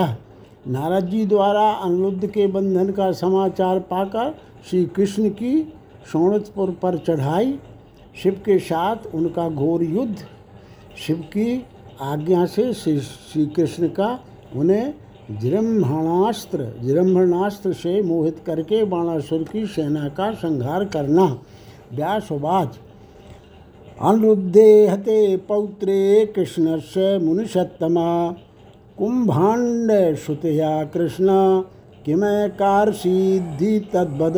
नारद 0.67 1.05
जी 1.05 1.25
द्वारा 1.25 1.69
अनिरुद्ध 1.71 2.27
के 2.27 2.47
बंधन 2.47 2.91
का 2.91 3.11
समाचार 3.13 3.79
पाकर 3.79 4.35
श्री 4.69 4.85
कृष्ण 4.85 5.29
की 5.31 5.61
शोणितपुर 6.11 6.71
पर 6.81 6.97
चढ़ाई। 6.97 7.59
शिव 8.23 8.41
के 8.45 8.57
साथ 8.59 9.13
उनका 9.15 9.49
घोर 9.49 9.83
युद्ध 9.83 10.15
शिव 10.97 11.15
की 11.15 11.65
आज्ञा 12.01 12.45
से 12.45 12.73
श्री 12.73 12.99
श्री 12.99 13.45
कृष्ण 13.45 13.87
का 13.87 14.19
उन्हें 14.55 14.93
जृम्भणास्त्र 15.41 16.73
जृम्भणास्त्र 16.83 17.73
से 17.73 18.01
मोहित 18.01 18.39
करके 18.45 18.83
बाणासुर 18.85 19.43
की 19.43 19.65
सेना 19.65 20.07
का 20.09 20.31
संहार 20.33 20.85
करना। 20.85 21.25
व्यासवाच 21.93 22.79
अनिरुद्धे 24.01 24.87
हते 24.87 25.37
पौत्रे 25.37 26.25
कृष्ण 26.25 26.79
से 26.79 27.17
मुनिषत्तमा। 27.17 28.07
कुंभाण्ड 28.97 30.15
सुतया 30.15 30.83
कृष्ण, 30.83 31.27
किमय 32.05 32.47
कार 32.49 32.91
सिद्धि 32.91 33.79
तद्वद। 33.93 34.37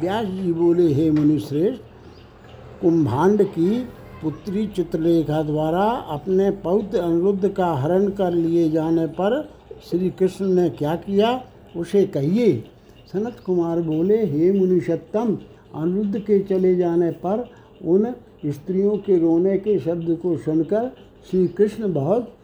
व्यास 0.00 0.26
जी 0.26 0.52
बोले, 0.52 0.92
हे 0.92 1.10
मुनिश्रेष्ठ 1.10 1.82
कुंभांड 2.82 3.42
की 3.42 3.88
पुत्री 4.22 4.66
चित्रलेखा 4.66 5.42
द्वारा 5.42 5.82
अपने 6.10 6.50
पौत्र 6.50 6.98
अनिरुद्ध 6.98 7.48
का 7.48 7.66
हरण 7.72 8.08
कर 8.10 8.32
लिए 8.32 8.70
जाने 8.70 9.06
पर 9.06 9.50
श्री 9.90 10.10
कृष्ण 10.10 10.46
ने 10.46 10.68
क्या 10.70 10.94
किया? 10.96 11.44
उसे 11.76 12.04
कहिए, 12.06 12.64
सनत 13.12 13.36
कुमार 13.46 13.80
बोले, 13.80 14.24
हे 14.26 14.50
मुनिषत्तम, 14.52 15.36
अनिरुद्ध 15.74 16.18
के 16.18 16.38
चले 16.38 16.74
जाने 16.76 17.10
पर 17.10 17.48
उन 17.84 18.14
स्त्रियों 18.46 18.96
के 18.96 19.18
रोने 19.18 19.56
के 19.58 19.78
शब्द 19.78 20.18
को 20.22 20.36
सुनकर 20.36 20.90
श्री 21.30 21.46
कृष्ण 21.48 21.92
बहुत, 21.92 22.34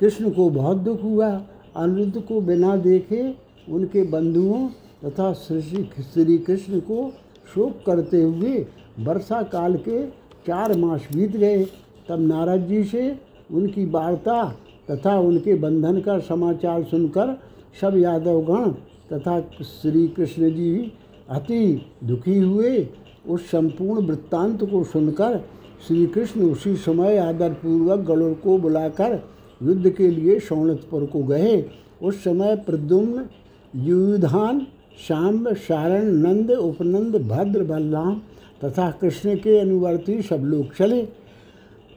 कृष्ण 0.00 0.30
को 0.30 0.50
बहुत 0.50 0.76
दुख 0.76 1.02
हुआ। 1.02 1.30
अनिरुद्ध 1.76 2.20
को 2.20 2.40
बिना 2.40 2.76
देखे 2.76 3.34
उनके 3.68 4.02
बंधुओं 4.02 4.68
तथा 5.04 5.32
श्री 5.32 5.60
श्री 6.02 6.38
कृष्ण 6.38 6.80
को 6.80 7.12
शोक 7.54 7.82
करते 7.86 8.22
हुए 8.22 8.66
वर्षा 9.00 9.42
काल 9.42 9.76
के 9.88 10.17
चार 10.48 10.76
मास 10.76 11.08
बीत 11.14 11.36
गए, 11.36 11.64
तब 12.08 12.20
नारद 12.20 12.66
जी 12.66 12.82
से 12.84 13.16
उनकी 13.52 13.84
वार्ता 13.86 14.42
तथा 14.90 15.18
उनके 15.20 15.54
बंधन 15.54 16.00
का 16.00 16.18
समाचार 16.18 16.82
सुनकर 16.84 17.36
सब 17.80 17.96
यादवगण 17.96 18.70
तथा 19.12 19.40
श्री 19.62 20.06
कृष्ण 20.08 20.50
जी 20.50 20.92
अति 21.30 21.60
दुखी 22.04 22.38
हुए। 22.38 22.86
उस 23.28 23.50
संपूर्ण 23.50 24.06
वृत्तांत 24.06 24.64
को 24.64 24.82
सुनकर 24.84 25.38
श्री 25.86 26.06
कृष्ण 26.06 26.42
उसी 26.42 26.74
समय 26.76 27.18
आदरपूर्वक 27.18 27.98
गणों 28.06 28.32
को 28.34 28.56
बुलाकर 28.58 29.18
युद्ध 29.60 29.90
के 29.90 30.08
लिए 30.10 30.38
शौणतपुर 30.40 31.04
को 31.06 31.22
गए। 31.24 31.64
उस 32.02 32.22
समय 32.24 32.56
प्रद्युम्न 32.56 33.26
युधान 33.74 34.66
शाम्ब 35.08 35.52
शारण 35.56 36.06
नंद, 36.16 36.50
उपनंद, 36.50 37.16
भद्र, 37.28 37.64
बलराम 37.64 38.20
तथा 38.64 38.90
कृष्ण 38.90 39.34
के 39.36 39.58
अनुवर्ती 39.58 40.20
सब 40.22 40.44
लोग 40.44 40.74
चले। 40.74 41.00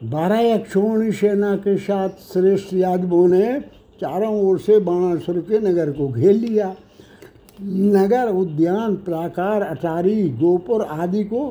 बारह 0.04 0.54
अक्षोणी 0.54 1.12
सेना 1.12 1.54
के 1.56 1.76
साथ 1.76 2.08
श्रेष्ठ 2.32 2.74
यादवों 2.74 3.26
ने 3.28 3.60
चारों 4.00 4.34
ओर 4.42 4.58
से 4.58 4.78
बाणासुर 4.78 5.38
के 5.40 5.58
नगर 5.58 5.90
को 5.90 6.08
घेर 6.08 6.32
लिया। 6.32 6.74
नगर 7.62 8.28
उद्यान, 8.28 8.94
प्राकार, 8.96 9.62
अटारी, 9.62 10.28
गोपुर 10.30 10.82
आदि 10.82 11.24
को 11.24 11.46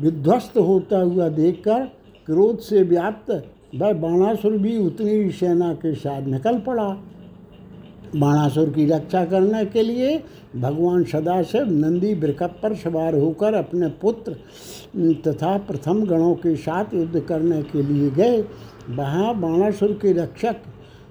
विध्वस्त 0.00 0.56
होता 0.58 0.98
हुआ 0.98 1.28
देखकर 1.28 1.84
क्रोध 2.26 2.58
से 2.58 2.82
व्याप्त 2.82 3.30
वह 3.74 3.92
बाणासुर 3.92 4.52
भी 4.52 4.76
उतनी 4.78 5.30
सेना 5.30 5.72
के 5.74 5.94
साथ 5.94 6.22
निकल 6.22 6.58
पड़ा। 6.58 6.88
बाणासुर 8.16 8.68
की 8.68 8.86
रक्षा 8.86 9.24
करने 9.24 9.64
के 9.64 9.82
लिए 9.82 10.22
भगवान 10.56 11.04
सदाशिव 11.04 11.70
नंदी 11.70 12.12
वृकप 12.14 12.58
पर 12.62 12.74
सवार 12.74 13.14
होकर 13.14 13.54
अपने 13.54 13.88
पुत्र 14.02 14.32
तथा 15.26 15.56
प्रथम 15.58 16.04
गणों 16.04 16.34
के 16.34 16.54
साथ 16.56 16.94
युद्ध 16.94 17.20
करने 17.20 17.62
के 17.62 17.82
लिए 17.82 18.10
गए। 18.10 18.40
वहाँ 18.90 19.34
बाणासुर 19.40 19.92
के 19.92 20.12
रक्षक 20.12 20.56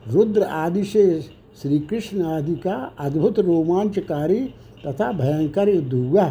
रुद्र 0.07 0.43
आदि 0.43 0.83
से 0.83 1.21
श्री 1.61 1.79
कृष्ण 1.79 2.25
आदि 2.25 2.55
का 2.55 2.75
अद्भुत 2.99 3.39
रोमांचकारी 3.39 4.39
तथा 4.87 5.11
भयंकर 5.11 5.69
युद्ध 5.69 5.93
हुआ। 5.93 6.29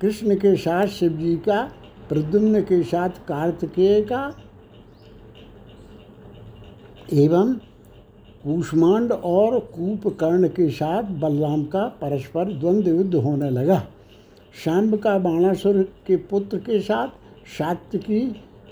कृष्ण 0.00 0.34
के 0.34 0.56
साथ 0.56 0.86
शिव 0.86 1.12
जी 1.12 1.36
का, 1.36 1.62
प्रद्युम्न 2.08 2.60
के 2.60 2.82
साथ 2.82 3.08
कार्तिकेय 3.28 4.00
का, 4.02 4.22
एवं 7.12 7.54
कूष्मांड 8.44 9.12
और 9.12 9.58
कूपकर्ण 9.58 10.48
के 10.48 10.70
साथ 10.70 11.02
बलराम 11.02 11.64
का 11.64 11.84
परस्पर 11.84 12.44
द्वंद्व 12.44 12.88
युद्ध 12.88 13.14
होने 13.14 13.50
लगा। 13.50 13.82
शाम्ब 14.64 14.96
का 14.96 15.18
बाणासुर 15.18 15.82
के 16.06 16.16
पुत्र 16.16 16.56
के 16.56 16.80
साथ 16.80 17.08
सात्यकी 17.58 18.20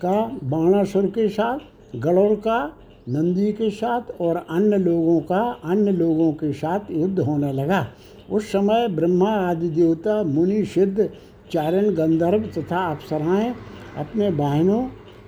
का 0.02 0.38
बाणासुर 0.44 1.06
के 1.06 1.28
साथ 1.28 1.58
गणोर 1.96 2.34
का, 2.34 2.72
नंदी 3.08 3.52
के 3.52 3.70
साथ 3.70 4.20
और 4.20 4.36
अन्य 4.50 4.78
लोगों 4.78 5.20
का, 5.20 5.60
अन्य 5.64 5.92
लोगों 5.92 6.32
के 6.32 6.52
साथ 6.52 6.80
युद्ध 6.90 7.20
होने 7.20 7.52
लगा। 7.52 7.86
उस 8.30 8.52
समय 8.52 8.88
ब्रह्मा 8.88 9.30
आदि 9.30 9.68
देवता, 9.68 10.22
मुनि, 10.22 10.64
सिद्ध, 10.64 11.10
चारण, 11.50 11.90
गंधर्व 11.90 12.42
तथा 12.42 12.90
अप्सराएँ 12.90 13.54
अपने 13.98 14.30
बहनों 14.30 14.82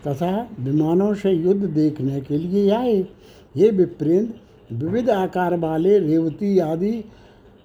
तथा 0.07 0.51
विमानों 0.61 1.15
से 1.15 1.31
युद्ध 1.31 1.65
देखने 1.65 2.21
के 2.21 2.39
लिए 2.39 2.71
आए। 2.71 3.07
ये 3.57 3.71
विप्रेंद्र 3.71 4.35
विविध 4.75 5.11
आकार 5.11 5.57
वाले 5.57 5.99
रेवती 5.99 6.59
आदि 6.59 7.05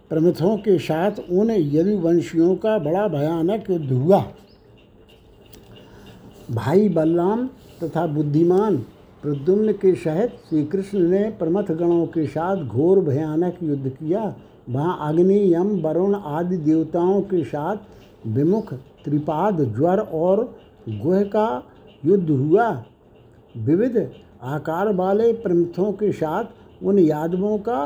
प्रमथों 0.09 0.57
के 0.57 0.79
साथ 0.79 1.11
उन 1.31 1.51
यदुवंशियों 1.51 2.55
का 2.55 2.77
बड़ा 2.79 3.07
भयानक 3.07 3.69
युद्ध 3.69 3.91
हुआ। 3.91 4.25
भाई 6.51 6.89
बलराम 6.89 7.47
तथा 7.83 8.07
बुद्धिमान 8.07 8.77
प्रद्युम्न 9.23 9.71
के 9.71 9.95
सहित 9.95 10.29
श्री 10.29 10.65
कृष्ण 10.65 10.99
ने 10.99 11.23
प्रमथ 11.29 11.63
गणों 11.63 12.05
के 12.05 12.27
साथ 12.27 12.57
घोर 12.57 12.99
भयानक 12.99 13.57
युद्ध 13.63 13.89
किया। 13.89 14.35
वहाँ 14.69 14.97
अग्नि, 15.01 15.53
यम, 15.53 15.81
वरुण 15.81 16.15
आदि 16.15 16.57
देवताओं 16.57 17.21
के 17.21 17.43
साथ 17.43 17.77
विमुख, 18.27 18.73
त्रिपाद, 18.73 19.73
ज्वर 19.75 19.99
और 19.99 20.57
गुह 20.89 21.23
का 21.23 21.63
युद्ध 22.05 22.29
हुआ। 22.29 22.83
विविध 23.57 24.11
आकार 24.45 24.93
वाले 24.93 25.31
प्रमथों 25.33 25.91
के 25.91 26.11
साथ 26.11 26.83
उन 26.83 26.99
यादवों 26.99 27.57
का 27.57 27.79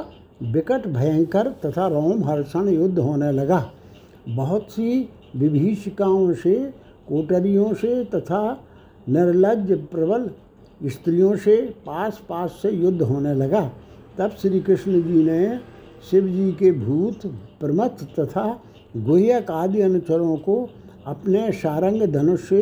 विकट, 0.44 0.88
भयंकर 0.88 1.48
तथा 1.66 1.88
रोम 1.88 2.24
हर्षण 2.24 2.68
युद्ध 2.68 3.00
होने 3.00 3.32
लगा। 3.32 3.66
बहुत 4.30 4.72
सी 4.72 5.10
विभीषिकाओं 5.36 6.34
से, 6.34 6.56
कोटरियों 7.08 7.74
से 7.74 8.04
तथा 8.06 8.42
निर्लज 9.10 9.72
प्रबल 9.92 10.30
स्त्रियों 10.89 11.36
से 11.36 11.56
पास 11.86 12.22
पास 12.30 12.60
से 12.62 12.70
युद्ध 12.70 13.01
होने 13.01 13.34
लगा। 13.34 13.70
तब 14.18 14.32
श्री 14.32 14.60
कृष्ण 14.60 15.01
जी 15.01 15.24
ने 15.24 15.60
शिव 16.12 16.28
जी 16.28 16.51
के 16.51 16.72
भूत 16.72 17.25
प्रमथ 17.60 18.04
तथा 18.20 18.46
गुहयक 18.98 19.51
आदि 19.51 19.82
अनुचरों 19.82 20.36
को 20.38 20.70
अपने 21.06 21.51
सारंग 21.51 22.01
धनुष 22.13 22.48
से 22.50 22.62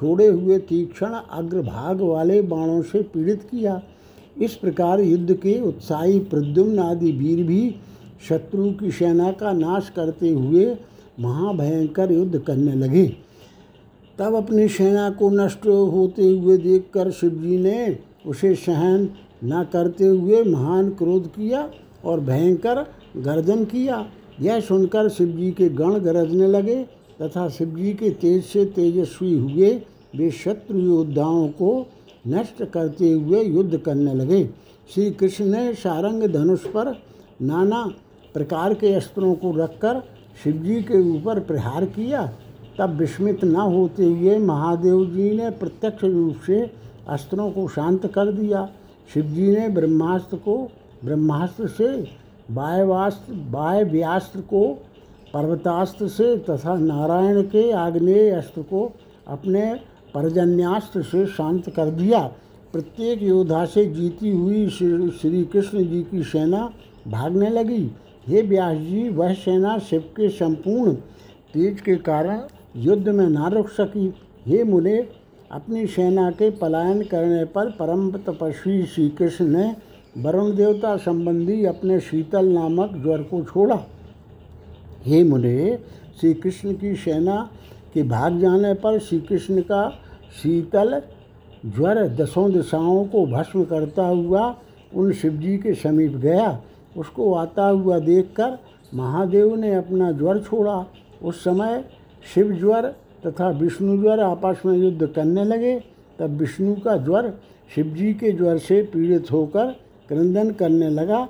छोड़े 0.00 0.26
हुए 0.26 0.58
तीक्ष्ण 0.58 1.20
अग्रभाग 1.30 2.00
वाले 2.00 2.40
बाणों 2.42 2.82
से 2.82 3.02
पीड़ित 3.04 3.42
किया। 3.50 3.80
इस 4.36 4.54
प्रकार 4.54 5.00
युद्ध 5.00 5.32
के 5.32 5.60
उत्साही 5.60 6.18
प्रद्युम्न 6.20 6.78
आदि 6.78 7.10
वीर 7.12 7.46
भी 7.46 7.74
शत्रु 8.28 8.70
की 8.72 8.90
सेना 8.90 9.30
का 9.32 9.52
नाश 9.52 9.90
करते 9.96 10.28
हुए 10.28 10.64
महाभयंकर 11.20 12.12
युद्ध 12.12 12.38
करने 12.38 12.74
लगे। 12.74 13.06
तब 14.18 14.34
अपनी 14.34 14.68
सेना 14.68 15.08
को 15.10 15.30
नष्ट 15.30 15.66
होते 15.66 16.28
हुए 16.28 16.56
देखकर 16.58 17.10
शिवजी 17.10 17.56
ने 17.58 17.98
उसे 18.26 18.54
सहन 18.54 19.08
न 19.44 19.62
करते 19.72 20.06
हुए 20.06 20.42
महान 20.44 20.90
क्रोध 20.90 21.26
किया 21.26 21.68
और 22.04 22.20
भयंकर 22.20 22.84
गर्जन 23.16 23.64
किया। 23.64 24.04
यह 24.40 24.60
सुनकर 24.60 25.08
शिवजी 25.08 25.50
के 25.50 25.68
गण 25.68 25.98
गरजने 25.98 26.46
लगे 26.46 26.82
तथा 27.22 27.48
शिवजी 27.48 27.92
के 27.92 28.10
तेज 28.10 28.44
से 28.44 28.64
तेजस्वी 28.66 29.32
हुए 29.34 29.70
वे 30.16 30.30
शत्रु 30.30 30.78
योद्धाओं 30.78 31.48
को 31.48 31.86
नष्ट 32.28 32.64
करते 32.64 33.10
हुए 33.10 33.42
युद्ध 33.42 33.78
करने 33.78 34.14
लगे। 34.14 34.44
श्री 34.94 35.10
कृष्ण 35.10 35.44
ने 35.44 35.74
सारंग 35.74 36.22
धनुष 36.22 36.66
पर 36.66 36.96
नाना 37.42 37.82
प्रकार 38.34 38.74
के 38.74 38.94
अस्त्रों 38.94 39.34
को 39.34 39.52
रखकर 39.56 40.02
शिवजी 40.44 40.82
के 40.82 41.00
ऊपर 41.10 41.40
प्रहार 41.40 41.84
किया। 41.84 42.32
तब 42.78 42.90
विस्मित 42.90 43.44
न 43.44 43.56
होते 43.56 44.04
हुए 44.04 44.38
महादेव 44.38 45.04
जी 45.06 45.30
ने 45.30 45.50
प्रत्यक्ष 45.50 46.04
रूप 46.04 46.36
से 46.46 46.60
अस्त्रों 47.08 47.50
को 47.50 47.68
शांत 47.68 48.06
कर 48.06 48.32
दिया। 48.32 48.68
शिवजी 49.14 49.50
ने 49.50 49.68
ब्रह्मास्त्र 49.68 50.36
को, 50.36 50.56
ब्रह्मास्त्र 51.04 51.66
से 51.68 51.88
वायवास्त्र 52.50 53.34
वायव्यास्त्र 53.50 54.40
को, 54.40 54.68
पर्वतास्त्र 55.34 56.08
से 56.08 56.36
तथा 56.38 56.74
नारायण 56.74 57.42
के 57.42 57.70
आग्नेय 57.72 58.30
अस्त्र 58.30 58.62
को 58.62 58.92
अपने 59.28 59.62
पर्जन्यास्त्र 60.14 61.02
से 61.02 61.26
शांत 61.28 61.68
कर 61.70 61.90
दिया। 61.92 62.20
प्रत्येक 62.72 63.22
योद्धा 63.22 63.64
से 63.64 63.84
जीती 63.86 64.30
हुई 64.30 64.68
श्री 64.70 65.42
कृष्ण 65.44 65.84
जी 65.86 66.02
की 66.02 66.22
सेना 66.22 66.70
भागने 67.08 67.48
लगी। 67.50 67.90
हे 68.28 68.42
व्यास 68.42 68.76
जी, 68.78 69.08
वह 69.08 69.32
सेना 69.34 69.78
शिव 69.80 70.00
के 70.16 70.28
संपूर्ण 70.28 70.92
तेज 71.54 71.80
के 71.80 71.94
कारण 71.98 72.40
युद्ध 72.76 73.08
में 73.08 73.28
ना 73.28 73.48
रुक 73.48 73.68
सकी। 73.70 74.06
हे 74.46 74.62
मुने, 74.64 74.98
अपनी 75.52 75.86
सेना 75.86 76.30
के 76.30 76.50
पलायन 76.50 77.02
करने 77.02 77.44
पर 77.44 77.70
परम 77.70 78.10
तपस्वी 78.18 78.82
श्री 78.84 79.08
कृष्ण 79.08 79.46
ने 79.46 79.74
वरुण 80.18 80.54
देवता 80.56 80.96
संबंधी 80.96 81.64
अपने 81.64 81.98
शीतल 82.00 82.48
नामक 82.48 82.92
ज्वर 82.96 83.22
को 83.22 83.42
छोड़ा। 83.44 83.78
हे 85.04 85.22
मुने 85.24 85.78
श्री 86.20 86.32
कृष्ण 86.34 86.74
की 86.74 86.94
सेना 86.94 87.36
के 87.94 88.02
भाग 88.02 88.38
जाने 88.38 88.74
पर 88.74 88.98
श्री 88.98 89.20
कृष्ण 89.20 89.60
का 89.60 89.88
शीतल 90.42 91.02
ज्वर 91.66 92.08
दसों 92.08 92.52
दिशाओं 92.52 93.04
को 93.04 93.26
भस्म 93.26 93.64
करता 93.64 94.06
हुआ 94.06 94.56
उन 94.94 95.12
शिवजी 95.12 95.56
के 95.58 95.74
समीप 95.74 96.12
गया। 96.12 96.60
उसको 96.96 97.34
आता 97.34 97.66
हुआ 97.66 97.98
देखकर 97.98 98.58
महादेव 98.94 99.54
ने 99.54 99.74
अपना 99.74 100.12
ज्वर 100.12 100.38
छोड़ा। 100.38 100.86
उस 101.22 101.44
समय 101.44 101.84
शिव 102.34 102.52
ज्वर 102.52 102.94
तथा 103.26 103.48
विष्णु 103.50 103.96
ज्वर 104.02 104.20
आपस 104.20 104.62
में 104.66 104.76
युद्ध 104.78 105.06
करने 105.06 105.44
लगे। 105.44 105.78
तब 106.18 106.30
विष्णु 106.30 106.74
का 106.74 106.96
ज्वर 106.96 107.32
शिवजी 107.74 108.14
के 108.14 108.32
ज्वर 108.32 108.58
से 108.58 108.82
पीड़ित 108.82 109.32
होकर 109.32 109.66
क्रंदन 110.08 110.50
करने 110.50 110.88
लगा 110.88 111.28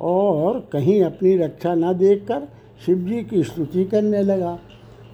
और 0.00 0.68
कहीं 0.72 1.02
अपनी 1.02 1.36
रक्षा 1.36 1.74
न 1.74 1.92
देखकर 1.92 2.48
शिवजी 2.86 3.22
की 3.24 3.42
स्तुति 3.44 3.84
करने 3.84 4.22
लगा। 4.22 4.58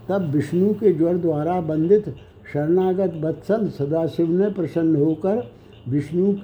तब 0.09 0.31
विष्णु 0.31 0.75
के 0.75 0.93
ज्वर 0.93 1.17
द्वारा 1.17 1.61
बंधित 1.61 2.15
शरणागत 2.53 3.13
वत्सल 3.15 3.69
सदाशिव 3.69 4.31
ने 4.31 4.51
प्रसन्न 4.51 4.97
होकर 4.97 5.51
विष्णु 5.89 6.35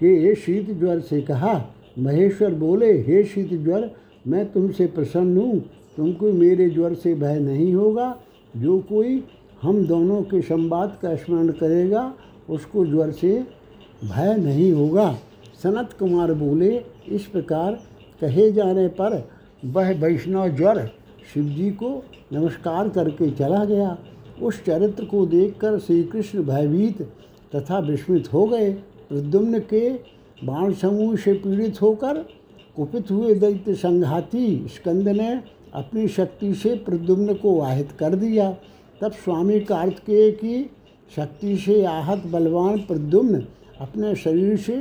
के 0.00 0.34
शीत 0.34 0.78
ज्वर 0.78 1.00
से 1.00 1.20
कहा, 1.20 1.64
महेश्वर 1.98 2.54
बोले, 2.54 2.92
हे 2.92 3.24
शीत 3.24 3.52
ज्वर, 3.52 3.90
मैं 4.26 4.52
तुमसे 4.52 4.86
प्रसन्न 4.86 5.36
हूँ। 5.36 5.64
तुमको 5.96 6.32
मेरे 6.32 6.70
ज्वर 6.70 6.94
से 6.94 7.14
भय 7.14 7.40
नहीं 7.40 7.74
होगा। 7.74 8.18
जो 8.56 8.78
कोई 8.78 9.24
हम 9.62 9.86
दोनों 9.86 10.22
के 10.22 10.42
संवाद 10.42 10.98
का 11.02 11.16
स्मरण 11.16 11.48
करेगा, 11.48 12.14
उसको 12.50 12.86
ज्वर 12.86 13.10
से 13.10 13.46
भय 14.04 14.36
नहीं 14.36 14.72
होगा। 14.72 15.16
सनत 15.62 15.92
कुमार 15.98 16.34
बोले, 16.34 16.82
इस 17.08 17.26
प्रकार 17.26 17.72
कहे 18.20 18.52
जाने 18.52 18.88
पर 18.88 19.28
वह 19.64 20.00
वैष्णव 20.00 20.48
ज्वर 20.48 20.90
शिवजी 21.32 21.70
को 21.70 21.90
नमस्कार 22.32 22.88
करके 22.88 23.30
चला 23.30 23.64
गया। 23.64 23.96
उस 24.42 24.64
चरित्र 24.64 25.04
को 25.04 25.24
देखकर 25.26 25.78
श्री 25.78 26.02
कृष्ण 26.02 26.42
भयभीत 26.42 27.02
तथा 27.54 27.78
विस्मित 27.78 28.32
हो 28.32 28.46
गए। 28.46 28.72
प्रद्युम्न 29.08 29.58
के 29.72 29.88
बाण 30.44 30.72
समूह 30.72 31.16
से 31.16 31.32
पीड़ित 31.34 31.80
होकर 31.82 32.24
कुपित 32.76 33.10
हुए 33.10 33.34
दैत्य 33.34 33.74
संघाती 33.74 34.66
स्कंद 34.68 35.08
ने 35.08 35.32
अपनी 35.74 36.06
शक्ति 36.08 36.54
से 36.54 36.74
प्रद्युम्न 36.76 37.34
को 37.34 37.54
वाहित 37.54 37.92
कर 37.92 38.14
दिया। 38.14 38.50
तब 39.00 39.12
स्वामी 39.14 39.60
कार्तिकेय 39.60 40.30
की 40.32 40.62
शक्ति 41.16 41.56
से 41.56 41.84
आहत 41.84 42.26
बलवान 42.26 42.78
प्रद्युम्न 42.78 43.44
अपने 43.80 44.14
शरीर 44.16 44.56
से 44.56 44.76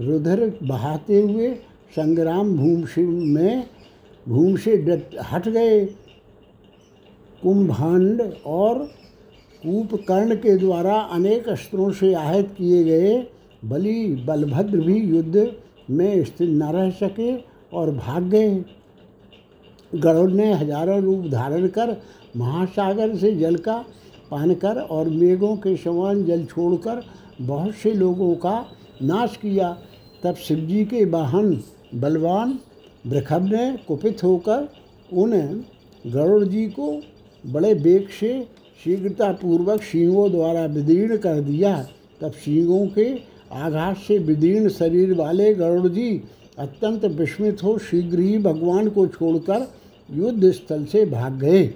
रुधिर 0.00 0.58
बहाते 0.62 1.20
हुए 1.20 1.52
संग्राम 1.96 2.56
भूमि 2.56 3.04
में 3.32 3.64
भूमि 4.26 4.58
से 4.58 4.74
हट 5.22 5.48
गए। 5.48 5.84
कुंभांड 7.42 8.20
और 8.46 8.78
कूपकर्ण 9.62 10.34
के 10.36 10.56
द्वारा 10.56 10.94
अनेक 11.12 11.48
अस्त्रों 11.48 11.90
से 11.92 12.12
आहत 12.14 12.54
किए 12.58 12.82
गए 12.84 13.14
बलि 13.62 14.24
बलभद्र 14.26 14.78
भी 14.78 14.98
युद्ध 14.98 15.50
में 15.90 16.24
स्थिर 16.24 16.48
न 16.50 16.70
रह 16.72 16.90
सके 16.92 17.32
और 17.72 17.90
भाग 17.90 18.22
गए। 18.30 18.64
गरुड़ 19.92 20.30
ने 20.30 20.52
हज़ारों 20.52 21.00
रूप 21.02 21.26
धारण 21.30 21.66
कर 21.68 21.96
महासागर 22.36 23.16
से 23.16 23.34
जल 23.36 23.56
का 23.58 23.76
पान 24.30 24.54
कर 24.54 24.80
और 24.80 25.08
मेघों 25.10 25.56
के 25.56 25.76
समान 25.76 26.24
जल 26.24 26.44
छोड़कर 26.44 27.02
बहुत 27.40 27.74
से 27.74 27.92
लोगों 27.92 28.34
का 28.36 28.54
नाश 29.02 29.36
किया। 29.36 29.76
तब 30.22 30.34
शिवजी 30.38 30.84
के 30.84 31.04
वाहन 31.04 31.52
बलवान 31.94 32.58
वृखभ 33.04 33.42
ने 33.42 33.72
कुपित 33.88 34.22
होकर 34.24 34.68
उन 35.12 35.32
गरुड़ 36.04 36.44
जी 36.44 36.66
को 36.68 36.90
बड़े 37.44 37.72
वेग 37.74 38.08
से 38.20 38.42
शीघ्रतापूर्वक 38.84 39.82
सिंहों 39.82 40.30
द्वारा 40.32 40.64
विदीर्ण 40.66 41.16
कर 41.16 41.40
दिया। 41.40 41.74
तब 42.20 42.32
सिंहों 42.34 42.86
के 42.86 43.06
आघात 43.52 43.96
से 43.96 44.18
विदीर्ण 44.18 44.68
शरीर 44.68 45.12
वाले 45.14 45.54
गरुड़ 45.54 45.88
जी 45.88 46.10
अत्यंत 46.58 47.04
विस्मित 47.04 47.62
हो 47.62 47.78
शीघ्र 47.78 48.18
ही 48.18 48.38
भगवान 48.38 48.88
को 48.88 49.06
छोड़कर 49.06 49.66
युद्ध 50.10 50.50
स्थल 50.52 50.84
से 50.84 51.04
भाग 51.06 51.38
गए। 51.38 51.74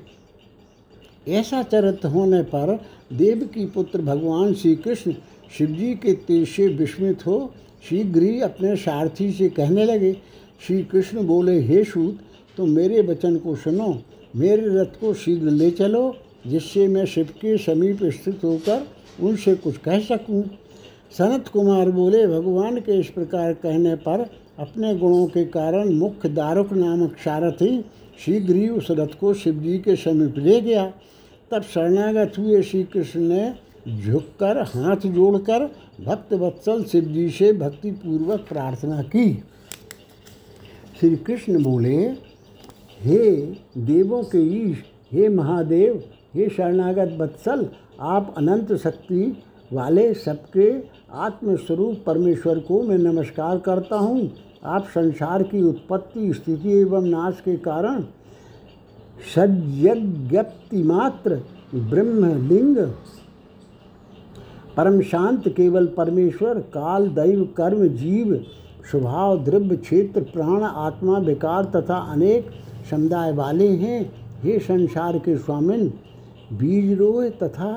ऐसा 1.29 1.63
चरित्र 1.63 2.09
होने 2.09 2.43
पर 2.43 2.77
देव 3.13 3.49
की 3.55 3.65
पुत्र 3.67 4.03
भगवान 4.03 4.55
श्री 4.55 4.75
कृष्ण 4.77 5.13
शिवजी 5.59 5.95
के 5.95 6.13
तेज 6.27 6.49
से 6.49 6.67
विस्मित 6.69 7.27
हो 7.27 7.39
शीघ्र 7.91 8.23
ही 8.23 8.41
अपने 8.41 8.77
सारथी 8.77 9.31
से 9.33 9.49
कहने 9.49 9.85
लगे 9.85 10.17
श्री 10.61 10.83
कृष्ण 10.83 11.27
बोले, 11.27 11.59
हे 11.61 11.83
सूत 11.85 12.19
तो 12.57 12.67
मेरे 12.67 13.01
वचन 13.03 13.37
को 13.37 13.55
सुनो, 13.57 14.03
मेरे 14.37 14.69
रथ 14.73 15.01
को 15.01 15.13
शीघ्र 15.15 15.51
ले 15.51 15.71
चलो, 15.71 16.15
जिससे 16.47 16.87
मैं 16.89 17.05
शिव 17.07 17.29
के 17.41 17.57
समीप 17.59 18.05
स्थित 18.05 18.45
होकर 18.45 18.87
उनसे 19.21 19.55
कुछ 19.55 19.77
कह 19.79 20.01
सकूँ। 20.01 20.43
सनत 21.19 21.49
कुमार 21.49 21.91
बोले, 21.91 22.27
भगवान 22.27 22.81
के 22.81 22.99
इस 23.01 23.09
प्रकार 23.09 23.53
कहने 23.55 23.95
पर 23.97 24.29
अपने 24.59 24.95
गुणों 24.95 25.27
के 25.27 25.45
कारण 25.45 25.93
मुख्य 25.95 26.29
दारुक 26.29 26.73
नामक 26.73 27.17
सारथी 27.19 27.85
शीघ्र 28.19 28.55
ही 28.55 28.69
उस 28.69 28.87
रथ 28.91 29.19
को 29.21 29.33
शिव 29.35 29.61
जी 29.63 29.79
के 29.79 29.97
समीप 29.97 30.39
ले 30.39 30.61
गया। 30.61 30.85
तब 31.51 31.63
शरणागत 31.65 32.39
हुए 32.39 32.63
श्री 32.63 32.83
कृष्ण 32.85 33.21
ने 33.23 33.55
झुककर 33.97 34.63
हाथ 34.67 35.07
जोड़कर 35.07 35.65
भक्त 36.01 36.33
वत्सल 36.33 36.83
शिव 36.85 37.05
जी 37.05 37.29
से 37.31 37.53
भक्तिपूर्वक 37.53 38.47
प्रार्थना 38.49 39.03
की। 39.05 39.31
श्री 41.01 41.17
कृष्ण 41.17 41.63
बोले, 41.63 41.97
हे 43.01 43.19
देवों 43.79 44.23
के 44.23 44.39
ईश, 44.39 44.79
हे 45.13 45.29
महादेव, 45.29 46.03
हे 46.35 46.49
शरणागत 46.49 47.17
बत्सल, 47.19 47.67
आप 48.01 48.35
अनंत 48.39 48.73
शक्ति 48.73 49.37
वाले 49.73 50.15
सबके 50.15 50.71
आत्मस्वरूप 51.13 52.03
परमेश्वर 52.07 52.59
को 52.59 52.83
मैं 52.83 52.99
नमस्कार 52.99 53.59
करता 53.59 53.97
हूँ। 53.97 54.31
आप 54.65 54.87
संसार 54.87 55.43
की 55.43 55.63
उत्पत्ति, 55.63 56.33
स्थिति 56.35 56.73
एवं 56.73 57.07
नाश 57.07 57.43
के 57.45 57.57
कारण 57.57 58.03
सज्ञप्ति 59.35 60.83
मात्र 60.83 61.43
ब्रह्मलिंग 61.75 62.77
परम 64.77 65.01
शांत 65.03 65.49
केवल 65.49 65.87
परमेश्वर, 65.87 66.59
काल, 66.59 67.09
दैव, 67.09 67.45
कर्म, 67.57 67.87
जीव 67.89 68.35
स्वभाव 68.91 69.39
द्रव्य 69.45 69.77
क्षेत्र 69.77 70.21
प्राण 70.25 70.63
आत्मा 70.63 71.19
विकार 71.19 71.65
तथा 71.77 71.97
अनेक 72.13 72.51
समुदाय 72.91 73.33
वाले 73.33 73.69
हैं। 73.69 74.01
हे 74.43 74.59
संसार 74.59 75.19
के 75.19 75.37
स्वामिन 75.37 75.89
बीजरोह 76.53 77.29
तथा 77.39 77.73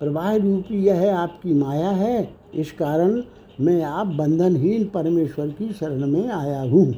प्रवाह 0.00 0.34
रूपी 0.36 0.82
यह 0.84 1.16
आपकी 1.16 1.54
माया 1.54 1.90
है। 1.90 2.28
इस 2.54 2.72
कारण 2.72 3.22
मैं 3.60 3.82
आप 3.82 4.06
बंधनहीन 4.06 4.84
परमेश्वर 4.84 5.48
की 5.48 5.72
शरण 5.72 6.06
में 6.06 6.28
आया 6.28 6.60
हूँ। 6.60 6.94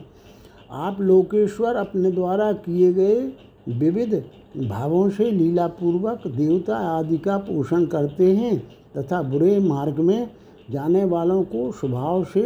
आप 0.71 1.01
लोकेश्वर 1.01 1.77
अपने 1.77 2.11
द्वारा 2.11 2.53
किए 2.53 2.93
गए 2.93 3.21
विविध 3.71 4.15
भावों 4.69 5.09
से 5.11 5.31
लीलापूर्वक 5.31 6.27
देवता 6.27 6.77
आदि 6.89 7.19
का 7.19 7.37
पोषण 7.39 7.85
करते 7.87 8.33
हैं 8.37 8.57
तथा 8.97 9.23
बुरे 9.23 9.59
मार्ग 9.61 9.99
में 10.01 10.31
जाने 10.71 11.05
वालों 11.05 11.43
को 11.45 11.71
स्वभाव 11.73 12.25
से 12.25 12.43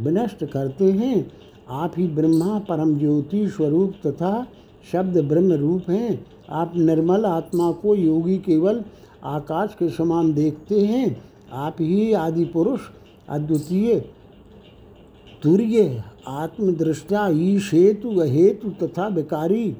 विनष्ट 0.00 0.44
करते 0.44 0.92
हैं। 0.92 1.32
आप 1.68 1.92
ही 1.96 2.06
ब्रह्मा 2.06 2.58
परम 2.58 2.98
ज्योति 2.98 3.48
स्वरूप 3.48 3.94
तथा 4.06 4.46
शब्द 4.92 5.18
ब्रह्म 5.18 5.52
रूप 5.52 5.90
हैं। 5.90 6.26
आप 6.50 6.72
निर्मल 6.76 7.24
आत्मा 7.24 7.72
को 7.72 7.94
योगी 7.94 8.36
केवल 8.36 8.84
आकाश 9.24 9.74
के 9.78 9.88
समान 9.88 10.32
देखते 10.34 10.80
हैं। 10.80 11.22
आप 11.52 11.76
ही 11.80 12.12
आदि 12.12 12.44
पुरुष, 12.44 12.80
अद्वितीय, 13.28 14.00
तुर्य, 15.42 16.02
आत्मदृष्टा 16.28 17.28
ईश 17.28 17.70
हेतु 17.74 18.16
अहेतु 18.20 18.70
तथा 18.70 19.08
विकारी, 19.08 19.76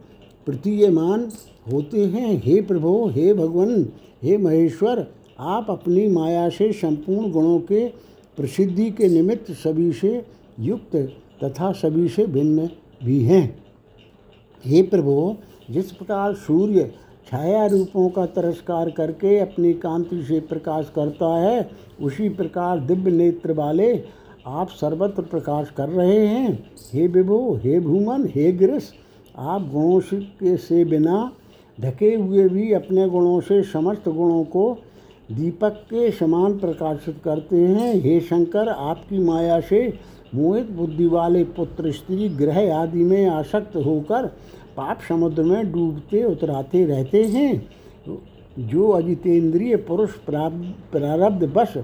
प्रतीयमान 0.46 1.29
होते 1.73 2.07
हैं। 2.07 2.42
हे 2.44 2.61
प्रभो, 2.62 3.09
हे 3.09 3.35
भगवान, 3.35 3.87
हे 4.23 4.37
महेश्वर, 4.38 5.07
आप 5.38 5.66
अपनी 5.70 6.09
माया 6.09 6.49
से 6.49 6.73
संपूर्ण 6.73 7.31
गुणों 7.31 7.61
के 7.61 8.10
प्रसिद्धि 8.37 8.90
के 8.90 9.09
निमित्त 9.09 9.51
सभी 9.53 9.93
से 9.93 10.23
युक्त 10.61 10.97
तथा 11.45 11.71
सभी 11.73 12.09
से 12.09 12.27
भिन्न 12.27 12.69
भी 13.05 13.23
हैं। 13.25 13.45
हे 14.64 14.83
प्रभु, 14.83 15.35
जिस 15.71 15.93
प्रकार 15.93 16.35
सूर्य 16.35 16.90
छाया 17.27 17.66
रूपों 17.66 18.09
का 18.09 18.25
तिरस्कार 18.27 18.90
करके 18.90 19.38
अपनी 19.38 19.73
कांति 19.75 20.23
से 20.23 20.40
प्रकाश 20.40 20.90
करता 20.95 21.35
है, 21.38 21.71
उसी 22.01 22.29
प्रकार 22.29 22.81
दिव्य 22.81 23.11
नेत्र 23.11 23.53
वाले 23.53 23.93
आप 24.47 24.69
सर्वत्र 24.71 25.23
प्रकाश 25.23 25.71
कर 25.71 25.88
रहे 25.88 26.27
हैं। 26.27 26.53
हे 26.93 27.07
विभो, 27.07 27.55
हे 27.64 27.81
भूमन, 27.81 28.27
हे 28.27 28.53
गिरस, 28.53 28.93
आप 29.37 29.71
गुणों 29.73 30.57
से 30.57 30.85
बिना 30.85 31.33
ढके 31.81 32.14
हुए 32.14 32.49
भी 32.49 32.73
अपने 32.73 33.09
गुणों 33.09 33.40
से 33.40 33.62
समस्त 33.62 34.09
गुणों 34.09 34.45
को 34.45 34.73
दीपक 35.31 35.83
के 35.85 36.11
समान 36.11 36.57
प्रकाशित 36.59 37.16
करते 37.25 37.57
हैं, 37.57 37.95
हे 37.95 38.21
शंकर, 38.21 38.69
आपकी 38.69 39.19
माया 39.19 39.61
से 39.61 39.93
मोहित 40.35 40.71
बुद्धि 40.71 41.07
वाले 41.07 41.45
पुत्र, 41.45 41.93
स्त्री, 41.93 42.29
ग्रह 42.29 42.75
आदि 42.77 43.05
में 43.05 43.27
आसक्त 43.27 43.77
होकर 43.77 44.27
पाप 44.77 45.01
समुद्र 45.09 45.43
में 45.43 45.73
डूबते, 45.73 46.25
उतराते 46.25 46.85
रहते 46.85 47.23
हैं। 47.25 47.69
जो 48.61 48.88
अजितेंद्रिय 48.88 49.77
पुरुष 49.79 50.11
प्रारब्ध 50.27 51.45
बस 51.57 51.75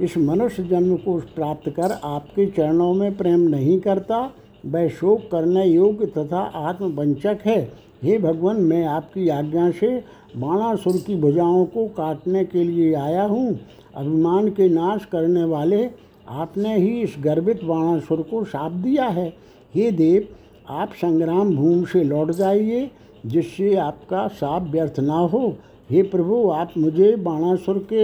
इस 0.00 0.16
मनुष्य 0.18 0.62
जन्म 0.62 0.96
को 0.96 1.16
प्राप्त 1.34 1.68
कर 1.70 1.92
आपके 2.04 2.46
चरणों 2.46 2.92
में 2.94 3.16
प्रेम 3.16 3.40
नहीं 3.40 3.78
करता, 3.80 4.18
वह 4.66 4.88
शोक 4.88 5.28
करने 5.32 5.64
योग्य 5.66 6.06
तथा 6.08 6.38
आत्मवंचक 6.38 7.38
है। 7.46 7.60
हे 8.02 8.18
भगवान, 8.18 8.56
मैं 8.56 8.84
आपकी 8.84 9.28
आज्ञा 9.28 9.70
से 9.70 10.02
बाणासुर 10.36 10.96
की 11.06 11.16
भुजाओं 11.16 11.66
को 11.66 11.86
काटने 11.86 12.44
के 12.44 12.64
लिए 12.64 12.94
आया 12.94 13.22
हूँ। 13.22 13.60
अभिमान 13.94 14.48
के 14.48 14.68
नाश 14.68 15.04
करने 15.04 15.44
वाले, 15.44 15.90
आपने 16.28 16.76
ही 16.76 17.02
इस 17.02 17.14
गर्भित 17.20 17.64
बाणासुर 17.64 18.22
को 18.22 18.44
साप 18.44 18.72
दिया 18.72 19.04
है। 19.04 19.34
हे 19.74 19.90
देव, 19.90 20.28
आप 20.68 20.92
संग्राम 20.92 21.56
भूमि 21.56 21.86
से 21.86 22.04
लौट 22.04 22.30
जाइए, 22.30 22.90
जिससे 23.26 23.74
आपका 23.76 24.28
साप 24.28 24.62
व्यर्थ 24.62 25.00
ना 25.00 25.18
हो। 25.18 25.56
हे 25.90 26.02
प्रभु, 26.02 26.50
आप 26.50 26.72
मुझे 26.78 27.16
बाणासुर 27.16 27.86
के 27.90 28.02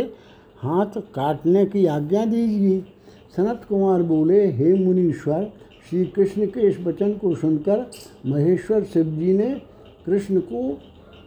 हाथ 0.63 0.87
काटने 0.87 1.67
की 1.67 1.87
आज्ञा 1.87 2.25
दीजिए। 2.25 2.81
सनत 3.37 3.67
कुमार 3.69 4.03
बोले, 4.03 4.47
हे 4.47 4.75
मुनीश्वर, 4.75 5.53
श्री 5.91 6.05
कृष्ण 6.05 6.47
के 6.47 6.61
इस 6.61 6.81
वचन 6.81 7.13
को 7.13 7.35
सुनकर 7.35 7.91
महेश्वर 8.27 8.85
शिव 8.85 9.05
जी 9.05 9.33
ने 9.33 9.63
कृष्ण 10.07 10.41
को 10.41 10.79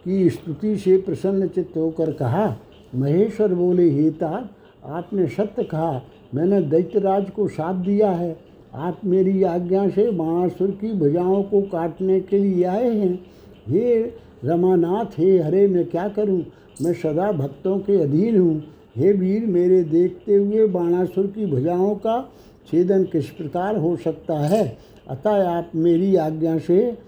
की 0.04 0.30
स्तुति 0.30 0.76
से 0.76 0.96
प्रसन्न 0.96 1.46
चित्त 1.46 1.76
होकर 1.76 2.12
कहा, 2.12 2.56
महेश्वर 2.94 3.54
बोले 3.54 3.90
हेता 3.90 4.50
आपने 4.84 5.26
सत्य 5.26 5.62
कहा, 5.62 6.02
मैंने 6.34 6.60
दैत्यराज 6.60 7.30
को 7.30 7.48
साथ 7.48 7.74
दिया 7.74 8.10
है। 8.10 8.36
आप 8.74 9.00
मेरी 9.04 9.42
आज्ञा 9.42 9.88
से 9.88 10.10
बाणासुर 10.10 10.70
की 10.70 10.92
भुजाओं 10.92 11.42
को 11.42 11.62
काटने 11.62 12.20
के 12.20 12.38
लिए 12.38 12.64
आए 12.64 12.96
हैं। 12.96 13.26
हे 13.68 14.12
रमानाथ, 14.44 15.18
हे 15.18 15.38
हरे, 15.38 15.68
मैं 15.68 15.84
क्या 15.86 16.08
करूँ? 16.08 16.44
मैं 16.82 16.92
सदा 16.92 17.32
भक्तों 17.32 17.78
के 17.78 18.02
अधीन 18.02 18.38
हूँ। 18.38 18.62
हे 18.96 19.12
वीर, 19.12 19.46
मेरे 19.46 19.82
देखते 19.82 20.34
हुए 20.34 20.66
बाणासुर 20.66 21.26
की 21.26 21.46
भुजाओं 21.46 21.94
का 21.94 22.32
छेदन 22.70 23.04
किस 23.04 23.30
प्रकार 23.30 23.76
हो 23.76 23.96
सकता 23.96 24.34
है? 24.34 24.78
अतः 25.08 25.48
आप 25.48 25.70
मेरी 25.74 26.16
आज्ञा 26.16 26.58
से 26.58 26.98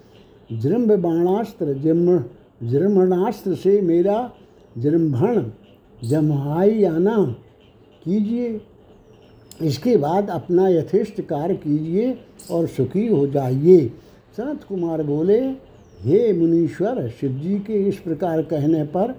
जृम्भ 0.52 0.92
बाणास्त्र 0.92 1.72
जम 1.74 2.18
जृम्भणास्त्र 2.60 3.54
से 3.54 3.80
मेरा 3.80 4.30
जृम्भण 4.78 5.42
जमहाई 6.04 6.84
आना 6.84 7.16
कीजिए। 8.04 8.60
इसके 9.62 9.96
बाद 9.96 10.30
अपना 10.30 10.68
यथेष्ट 10.68 11.20
कार्य 11.20 11.54
कीजिए 11.54 12.18
और 12.50 12.66
सुखी 12.66 13.06
हो 13.06 13.26
जाइए। 13.26 13.86
सनत 14.38 14.64
कुमार 14.64 15.02
बोले, 15.02 15.38
हे 16.00 16.32
मुनीश्वर 16.32 17.08
शिव 17.10 17.38
जी 17.38 17.58
के 17.58 17.82
इस 17.88 17.98
प्रकार 17.98 18.42
कहने 18.42 18.82
पर 18.84 19.14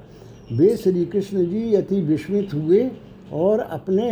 वे 0.52 0.76
श्री 0.78 1.06
कृष्ण 1.06 1.46
जी 1.46 1.74
अति 1.76 2.02
विस्मित 2.02 2.54
हुए 2.54 2.90
और 3.34 3.60
अपने 3.60 4.12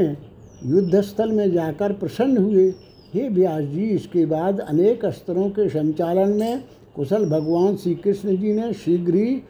युद्धस्थल 0.66 1.32
में 1.32 1.52
जाकर 1.52 1.94
प्रसन्न 1.94 2.38
हुए। 2.38 2.70
हे 3.14 3.28
व्यास 3.30 3.64
जी, 3.64 3.84
इसके 3.86 4.26
बाद 4.26 4.60
अनेक 4.60 5.06
अस्त्रों 5.06 5.50
के 5.50 5.68
संचालन 5.70 6.30
में 6.30 6.64
कुशल 6.96 7.26
भगवान 7.26 7.76
श्री 7.76 7.94
कृष्ण 7.96 8.36
जी 8.38 8.54
ने 8.54 8.72
शीघ्र 8.74 9.16
ही 9.16 9.42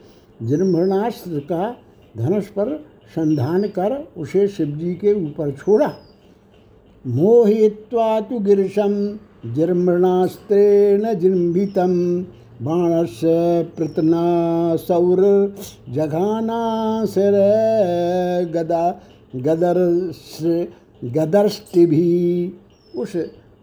जृंभणास्त्र 0.42 1.40
का 1.52 1.76
धनुष 2.18 2.48
पर 2.48 2.74
संधान 3.16 3.68
कर 3.68 3.92
उसे 4.18 4.48
शिव 4.48 4.70
जी 4.78 4.94
के 4.94 5.14
ऊपर 5.26 5.52
छोड़ा। 5.52 5.90
मोहित्वा 7.06 8.20
तु 8.22 8.40
गिरिशं 8.40 8.94
जृम्भणास्त्रेण 9.56 11.04
जृम्भितं 11.14 11.94
बाणस्य 12.62 13.28
पृतना 13.78 14.26
सौरजघानाशिर 14.88 15.76
गदा 18.54 18.86
गदर्श 19.36 20.38
गदर्ष्टिभी 21.16 22.10
उस 22.96 23.16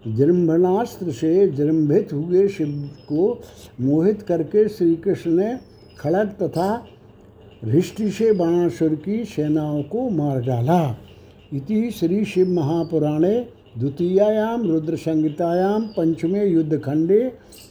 जृम्भणास्त्र 0.07 1.13
से 1.13 1.49
जृम्भित 1.49 2.13
हुए 2.13 2.49
शिव 2.49 2.91
को 3.09 3.41
मोहित 3.81 4.23
करके 4.23 4.69
श्री 4.69 4.95
कृष्ण 4.97 5.31
ने 5.31 5.57
खड़ग 5.99 6.29
तथा 6.43 6.87
हृष्टि 7.65 8.11
से 8.11 8.33
बाणासुर 8.33 8.95
की 8.95 9.25
सेनाओं 9.25 9.83
को 9.83 10.09
मार 10.11 10.41
डाला। 10.41 10.97
इति 11.55 11.91
श्री 11.91 12.25
शिव 12.25 12.49
महापुराणे 12.49 13.35
द्वितीयायां 13.79 14.67
रुद्र 14.69 14.97
संहितायां 14.97 15.81
पंचमे 15.81 16.45
युद्धखंडे 16.47 17.21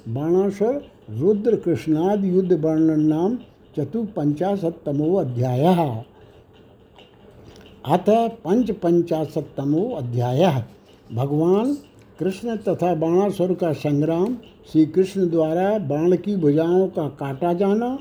बाणासुर 0.07 0.81
रुद्र 1.09 1.55
कृष्णाद 1.55 2.25
युद्ध 2.25 2.53
वर्णन 2.53 3.01
नाम 3.01 3.37
चतुपंचाशतमो 3.77 5.13
अध्याय। 5.15 5.65
अथ 7.85 8.09
पंच 8.43 8.71
पंचाशतमो 8.71 9.89
अध्याय। 9.89 10.63
भगवान 11.13 11.77
कृष्ण 12.19 12.55
तथा 12.57 12.93
बाणासुर 12.95 13.53
का 13.53 13.71
संग्राम 13.73 14.35
श्री 14.71 14.85
कृष्ण 14.85 15.29
द्वारा 15.29 15.77
बाण 15.79 16.15
की 16.15 16.35
भुजाओं 16.35 16.87
का 16.87 17.07
काटा 17.09 17.53
जाना, 17.53 17.97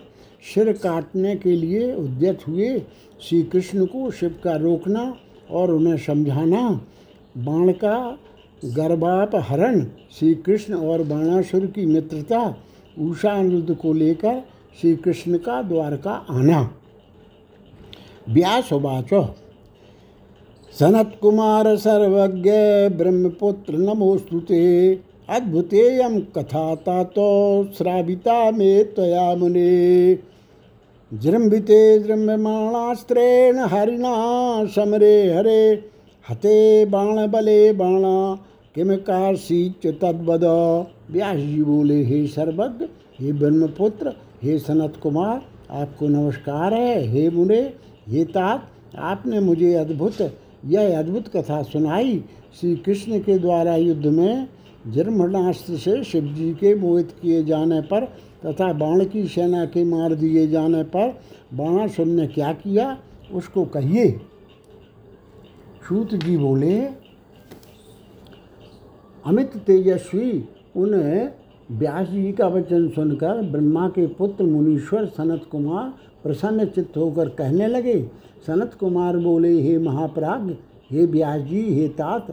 सिर 0.55 0.73
काटने 0.73 1.37
के 1.37 1.57
लिए 1.57 1.94
उद्यत 1.94 2.46
हुए 2.49 2.79
श्री 3.20 3.42
कृष्ण 3.42 3.87
को 3.87 4.11
शिव 4.11 4.35
का 4.44 4.57
रोकना 4.57 5.14
और 5.51 5.70
उन्हें 5.70 5.96
समझाना। 5.96 6.68
बाण 7.38 7.73
का 7.73 8.18
गर्भापहरण 8.64 9.85
श्री 10.18 10.35
कृष्ण 10.35 10.75
और 10.75 11.03
बाणासुर 11.03 11.66
की 11.66 11.87
मित्रता 11.87 12.57
उषा 12.99 13.33
अनिरुद्ध 13.33 13.75
को 13.75 13.92
लेकर 13.92 14.42
श्री 14.81 14.96
कृष्ण 14.96 15.38
का 15.38 15.62
द्वारका 15.62 16.12
आना। 16.31 16.70
व्यासवाच 18.29 19.14
सनत 19.14 19.50
कुमार 21.15 21.67
सर्वज्ञ 21.77 22.51
ब्रह्मपुत्र 22.97 23.77
नमोस्तुते 23.77 24.61
अद्भुतेयम 25.29 26.19
कथा 26.37 26.75
तो 27.07 27.25
श्राविता 27.79 28.51
में 28.51 28.95
त्वया 28.95 29.35
मुने। 29.35 30.15
जृम्भिते 31.13 31.99
जृम्भमाणास्त्रेण 31.99 33.59
हरिणा 33.67 34.15
समरे 34.67 35.17
हरे। 35.35 35.63
हते 36.25 36.85
बाणबले 36.87 37.73
बाणा 37.73 38.17
किम 38.75 38.95
काशीच 39.03 39.87
तद्वद। 40.03 40.45
व्यास 41.11 41.37
जी 41.37 41.63
बोले, 41.63 42.03
हे 42.03 42.27
सर्वज्ञ, 42.27 42.85
हे 43.21 43.33
ब्रह्मपुत्र, 43.33 44.13
हे 44.43 44.59
सनत 44.59 45.01
कुमार 45.03 45.41
आपको 45.73 46.09
नमस्कार 46.09 46.75
है, 46.75 47.01
हे 47.09 47.29
मुने 47.31 47.61
हे 48.09 48.25
तात, 48.27 48.69
आपने 48.99 49.41
मुझे 49.41 49.75
अद्भुत 49.77 50.23
यह 50.64 50.99
अद्भुत 50.99 51.29
कथा 51.29 51.62
सुनाई 51.62 52.25
श्री 52.61 52.77
कृष्ण 52.77 53.18
के 53.18 53.38
द्वारा 53.38 53.77
युद्ध 53.77 54.07
में 54.07 54.49
जर्मणास्त्र 54.87 55.77
से 55.77 56.05
शिव 56.05 56.25
जी 56.25 56.55
के 56.55 56.75
मोहित 56.75 57.11
किए 57.23 57.44
जाने 57.44 57.81
पर 57.81 58.05
तथा 58.46 58.73
बाण 58.73 59.05
की 59.05 59.27
सेना 59.27 59.64
के 59.64 59.85
मार 59.85 60.14
दिए 60.14 60.46
जाने 60.46 60.83
पर 60.83 61.20
बाणासुर 61.55 62.07
ने 62.07 62.27
क्या 62.27 62.53
किया? 62.53 62.99
उसको 63.33 63.64
कहिए। 63.64 64.11
सूत 65.88 66.14
जी 66.14 66.37
बोले, 66.37 66.81
अमित 69.27 69.57
तेजस्वी 69.57 70.44
उन 70.77 70.94
व्यास 71.70 72.09
जी 72.09 72.33
का 72.33 72.46
वचन 72.46 72.88
सुनकर 72.88 73.42
ब्रह्मा 73.42 73.88
के 73.88 74.07
पुत्र 74.07 74.44
मुनीश्वर 74.44 75.07
सनत 75.07 75.44
कुमार 75.51 75.92
प्रसन्न 76.23 76.64
चित्त 76.64 76.96
होकर 76.96 77.29
कहने 77.29 77.66
लगे 77.66 77.94
सनत 78.46 78.74
कुमार 78.81 79.16
बोले, 79.18 79.61
हे 79.62 79.79
महाप्राग, 79.79 80.57
हे 80.90 81.05
व्यास 81.07 81.40
जी 81.42 81.62
हे 81.72 81.88
तात 81.90 82.26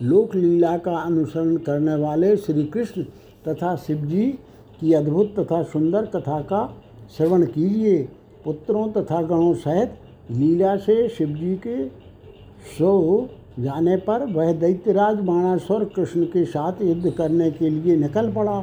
लोक 0.00 0.34
लीला 0.34 0.76
का 0.78 0.96
अनुसरण 0.96 1.56
करने 1.56 1.94
वाले 1.94 2.36
श्री 2.36 2.64
कृष्ण 2.64 3.02
तथा 3.48 3.74
शिव 3.76 4.04
जी 4.06 4.26
की 4.80 4.92
अद्भुत 4.94 5.34
तथा 5.38 5.62
सुंदर 5.64 6.06
कथा 6.06 6.40
का 6.42 6.64
श्रवण 7.16 7.44
कीजिए। 7.46 8.02
पुत्रों 8.44 8.86
तथा 8.92 9.20
गणों 9.22 9.54
सहित 9.56 9.92
लीला 10.30 10.76
से 10.76 11.08
शिव 11.08 11.28
जी 11.30 11.54
के 11.66 11.86
सो 12.78 13.28
जाने 13.60 13.96
पर 13.98 14.24
वह 14.32 14.52
दैत्यराज 14.52 15.18
बाणासुर 15.20 15.84
कृष्ण 15.96 16.24
के 16.24 16.44
साथ 16.44 16.82
युद्ध 16.82 17.10
करने 17.10 17.50
के 17.50 17.70
लिए 17.70 17.96
निकल 17.96 18.32
पड़ा। 18.32 18.60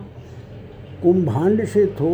कुंभांड 1.04 1.66
से 1.66 1.86
थो 1.96 2.12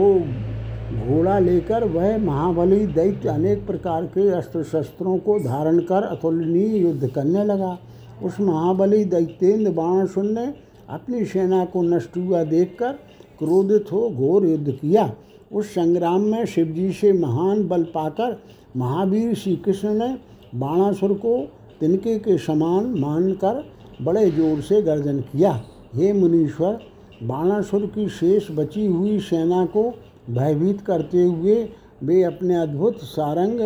घोड़ा 0.97 1.38
लेकर 1.39 1.84
वह 1.86 2.17
महाबली 2.17 2.86
दैत्य 2.88 3.29
अनेक 3.29 3.65
प्रकार 3.67 4.05
के 4.08 4.29
अस्त्र 4.29 4.63
शस्त्रों 4.63 5.17
को 5.17 5.38
धारण 5.39 5.79
कर 5.81 6.03
अतुलनीय 6.05 6.77
युद्ध 6.77 7.08
करने 7.08 7.43
लगा। 7.43 7.77
उस 8.23 8.39
महाबली 8.39 9.03
दैत्येंद्र 9.05 9.71
बाणासुर 9.71 10.23
ने 10.23 10.45
अपनी 10.89 11.23
सेना 11.25 11.63
को 11.65 11.81
नष्ट 11.84 12.17
हुआ 12.17 12.43
देखकर 12.43 12.91
क्रोधित 13.39 13.91
हो 13.91 14.10
घोर 14.10 14.45
युद्ध 14.45 14.71
किया। 14.71 15.12
उस 15.51 15.69
संग्राम 15.69 16.21
में 16.21 16.45
शिवजी 16.45 16.91
से 16.91 17.12
महान 17.13 17.67
बल 17.67 17.84
पाकर 17.93 18.38
महावीर 18.77 19.34
श्री 19.34 19.55
कृष्ण 19.55 19.93
ने 19.93 20.08
बाणासुर 20.55 21.13
को 21.15 21.38
तिनके 21.79 22.17
के 22.19 22.38
समान 22.38 22.86
मानकर 22.99 23.63
बड़े 24.01 24.29
ज़ोर 24.31 24.62
से 24.62 24.81
गर्जन 24.81 25.19
किया। 25.21 25.51
हे 25.95 26.12
मुनीश्वर, 26.13 26.79
बाणासुर 27.23 27.86
की 27.86 28.08
शेष 28.12 28.47
बची 28.51 28.86
हुई 28.86 29.19
सेना 29.21 29.65
को 29.65 29.84
भयभीत 30.29 30.81
करते 30.81 31.23
हुए 31.23 31.55
वे 32.03 32.21
अपने 32.23 32.55
अद्भुत 32.55 32.97
सारंग 32.97 33.59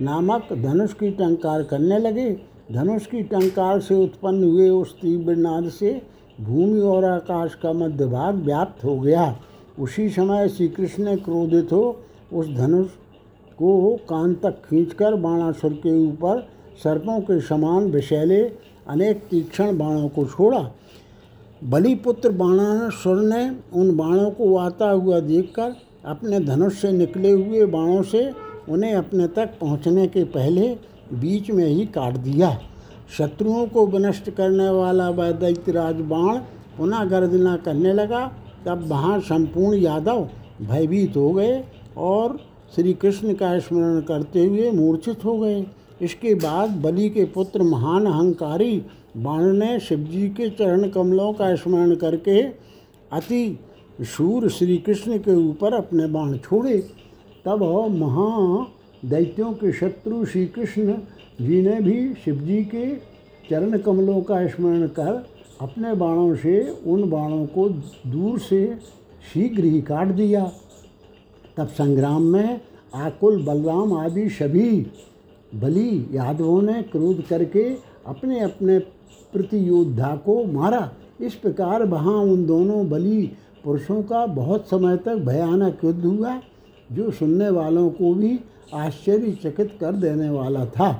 नामक 0.00 0.52
धनुष 0.52 0.92
की 0.92 1.10
टंकार 1.10 1.62
करने 1.62 1.98
लगे। 1.98 2.30
धनुष 2.72 3.06
की 3.06 3.22
टंकार 3.22 3.80
से 3.80 3.94
उत्पन्न 3.94 4.44
हुए 4.44 4.68
उस 4.70 4.94
तीव्र 4.94 5.36
नाद 5.36 5.68
से 5.70 6.00
भूमि 6.40 6.80
और 6.80 7.04
आकाश 7.04 7.54
का 7.54 7.72
मध्य 7.72 8.06
भाग 8.06 8.34
व्याप्त 8.36 8.84
हो 8.84 8.98
गया। 9.00 9.36
उसी 9.78 10.08
समय 10.08 10.48
श्री 10.48 10.68
कृष्ण 10.68 11.04
ने 11.04 11.16
क्रोधित 11.16 11.72
हो 11.72 11.84
उस 12.32 12.48
धनुष 12.48 12.88
को 13.58 13.94
कान 14.08 14.34
तक 14.34 14.62
खींचकर 14.64 15.14
बाणासुर 15.14 15.72
के 15.76 15.92
ऊपर 16.06 16.40
सर्पों 16.82 17.20
के 17.20 17.40
समान 17.40 17.90
विषैले 17.90 18.42
अनेक 18.88 19.22
तीक्ष्ण 19.30 19.76
बाणों 19.78 20.08
को 20.08 20.24
छोड़ा। 20.26 20.70
बलिपुत्र 21.62 22.30
बाणासुर 22.32 23.20
ने 23.22 23.48
उन 23.72 23.96
बाणों 23.96 24.30
को 24.30 24.56
आता 24.56 24.90
हुआ 24.90 25.20
देखकर 25.20 25.74
अपने 26.04 26.40
धनुष 26.40 26.80
से 26.80 26.90
निकले 26.92 27.30
हुए 27.30 27.64
बाणों 27.66 28.02
से 28.02 28.30
उन्हें 28.68 28.94
अपने 28.94 29.26
तक 29.28 29.58
पहुँचने 29.60 30.06
के 30.06 30.24
पहले 30.24 30.68
बीच 31.12 31.50
में 31.50 31.64
ही 31.64 31.86
काट 31.86 32.16
दिया। 32.18 32.58
शत्रुओं 33.18 33.66
को 33.66 33.86
विनष्ट 33.86 34.30
करने 34.30 34.68
वाला 34.70 35.08
वह 35.10 35.30
दैत्यराज 35.32 36.00
बाण 36.08 36.38
पुनः 36.78 37.04
गर्जना 37.04 37.56
करने 37.56 37.92
लगा। 37.92 38.26
तब 38.66 38.86
वहाँ 38.88 39.18
संपूर्ण 39.20 39.78
यादव 39.78 40.28
भयभीत 40.62 41.16
हो 41.16 41.30
गए 41.30 41.62
और 41.96 42.38
श्री 42.74 42.92
कृष्ण 42.92 43.34
का 43.34 43.58
स्मरण 43.58 44.00
करते 44.00 44.44
हुए 44.44 44.70
मूर्छित 44.70 45.24
हो 45.24 45.38
गए। 45.38 45.64
इसके 46.00 46.34
बाद 46.34 46.70
बलि 46.82 47.08
के 47.10 47.24
पुत्र 47.24 47.62
महान 47.62 48.06
अहंकारी 48.06 48.76
बाण 49.16 49.42
ने 49.52 49.78
शिवजी 49.80 50.28
के 50.28 50.48
चरण 50.50 50.88
कमलों 50.88 51.32
का 51.32 51.54
स्मरण 51.54 51.94
करके 51.94 52.40
अति 53.12 53.58
शूर 54.04 54.48
श्री 54.48 54.76
कृष्ण 54.76 55.18
के 55.18 55.34
ऊपर 55.38 55.74
अपने 55.74 56.06
बाण 56.06 56.36
छोड़े, 56.36 56.76
तब 57.44 57.62
महा 57.90 58.66
दैत्यों 59.04 59.52
के 59.52 59.72
शत्रु 59.72 60.24
श्री 60.24 60.46
कृष्ण 60.46 60.94
जी 61.40 61.60
ने 61.62 61.80
भी 61.80 62.14
शिवजी 62.14 62.62
के 62.64 62.86
चरण 63.50 63.78
कमलों 63.78 64.20
का 64.22 64.46
स्मरण 64.46 64.86
कर 64.88 65.26
अपने 65.60 65.94
बाणों 65.94 66.34
से 66.36 66.60
उन 66.86 67.08
बाणों 67.10 67.44
को 67.46 67.68
दूर 68.08 68.38
से 68.38 68.64
शीघ्र 69.32 69.64
ही 69.64 69.80
काट 69.80 70.08
दिया। 70.08 70.50
तब 71.56 71.68
संग्राम 71.68 72.22
में 72.22 72.60
आकुल, 72.94 73.42
बलराम 73.44 73.92
आदि 73.92 74.28
सभी 74.28 74.86
बलि 75.52 76.06
यादवों 76.12 76.60
ने 76.62 76.82
क्रोध 76.82 77.22
करके 77.26 77.62
अपने 78.06 78.40
अपने 78.40 78.78
प्रतियोद्धा 79.32 80.14
को 80.16 80.44
मारा। 80.44 80.90
इस 81.20 81.34
प्रकार 81.34 81.84
वहाँ 81.84 82.14
उन 82.14 82.44
दोनों 82.46 82.88
बलि 82.90 83.30
पुरुषों 83.64 84.02
का 84.02 84.26
बहुत 84.26 84.68
समय 84.68 84.96
तक 84.96 85.16
भयानक 85.16 85.84
युद्ध 85.84 86.04
हुआ, 86.04 86.40
जो 86.92 87.10
सुनने 87.10 87.48
वालों 87.50 87.90
को 87.90 88.14
भी 88.14 88.38
आश्चर्यचकित 88.74 89.76
कर 89.80 89.92
देने 89.92 90.28
वाला 90.30 90.64
था। 90.66 90.92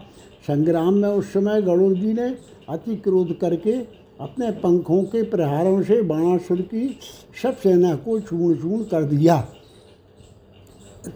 संग्राम 0.46 0.94
में 0.94 1.08
उस 1.08 1.32
समय 1.32 1.62
गरुड़ 1.62 1.92
जी 1.92 2.12
ने 2.12 2.28
अति 2.68 2.96
क्रोध 2.96 3.38
करके 3.38 3.72
अपने 4.20 4.50
पंखों 4.50 5.02
के 5.04 5.22
प्रहारों 5.22 5.82
से 5.82 6.00
बाणासुर 6.02 6.60
की 6.62 6.98
सब 7.42 7.56
सेना 7.56 7.94
को 7.94 8.18
चूर्ण 8.20 8.56
चूर्ण 8.56 8.84
कर 8.84 9.02
दिया। 9.02 9.40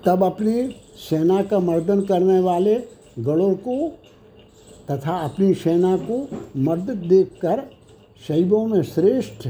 तब 0.07 0.25
अपनी 0.25 0.69
सेना 1.01 1.43
का 1.43 1.59
मर्दन 1.59 2.01
करने 2.01 2.39
वाले 2.41 2.75
गणों 3.19 3.55
को 3.55 3.89
तथा 4.91 5.17
अपनी 5.19 5.53
सेना 5.55 5.97
को 5.97 6.27
मर्द 6.57 6.91
देखकर 7.07 7.63
शैवों 8.29 8.67
में 8.67 8.83
श्रेष्ठ 8.83 9.49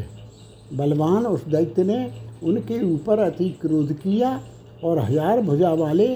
बलवान 0.72 1.26
उस 1.26 1.44
दैत्य 1.46 1.84
ने 1.84 1.98
उनके 2.42 2.80
ऊपर 2.84 3.18
अति 3.18 3.48
क्रोध 3.60 3.92
किया 3.92 4.40
और 4.84 4.98
हज़ार 5.00 5.40
भुजा 5.40 5.72
वाले 5.74 6.08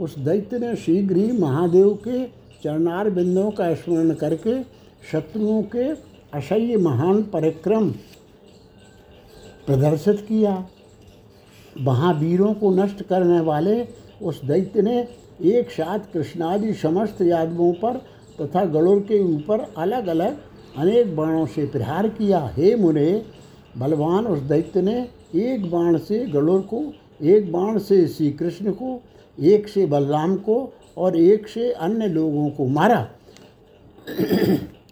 उस 0.00 0.18
दैत्य 0.18 0.58
ने 0.58 0.74
शीघ्र 0.76 1.16
ही 1.16 1.32
महादेव 1.32 1.92
के 2.06 2.24
चरणार 2.64 3.10
बिंदुओं 3.10 3.50
का 3.50 3.74
स्मरण 3.74 4.14
करके 4.14 4.62
शत्रुओं 5.12 5.62
के 5.74 5.88
असह्य 6.38 6.76
महान 6.76 7.22
परिक्रम 7.22 7.90
प्रदर्शित 9.66 10.24
किया। 10.28 10.52
महावीरों 11.80 12.52
को 12.54 12.70
नष्ट 12.74 13.02
करने 13.02 13.40
वाले 13.40 13.82
उस 14.22 14.40
दैत्य 14.44 14.82
ने 14.82 14.98
एक 15.48 15.70
साथ 15.70 16.12
कृष्णादि 16.12 16.72
समस्त 16.74 17.20
यादवों 17.22 17.72
पर 17.72 17.96
तथा 18.40 18.64
गणों 18.64 19.00
के 19.00 19.20
ऊपर 19.24 19.60
अलग 19.78 20.06
अलग 20.06 20.38
अनेक 20.78 21.14
बाणों 21.16 21.46
से 21.46 21.66
प्रहार 21.66 22.08
किया। 22.08 22.40
हे 22.56 22.74
मुने 22.76 23.10
बलवान 23.78 24.26
उस 24.26 24.38
दैत्य 24.38 24.82
ने 24.82 24.96
एक 25.34 25.70
बाण 25.70 25.98
से 25.98 26.18
गणों 26.26 26.60
को, 26.62 26.82
एक 27.22 27.52
बाण 27.52 27.78
से 27.78 28.06
श्री 28.08 28.30
कृष्ण 28.30 28.72
को, 28.72 29.00
एक 29.38 29.68
से 29.68 29.86
बलराम 29.86 30.36
को 30.36 30.72
और 30.96 31.16
एक 31.16 31.48
से 31.48 31.72
अन्य 31.72 32.06
लोगों 32.06 32.48
को 32.50 32.66
मारा। 32.68 33.06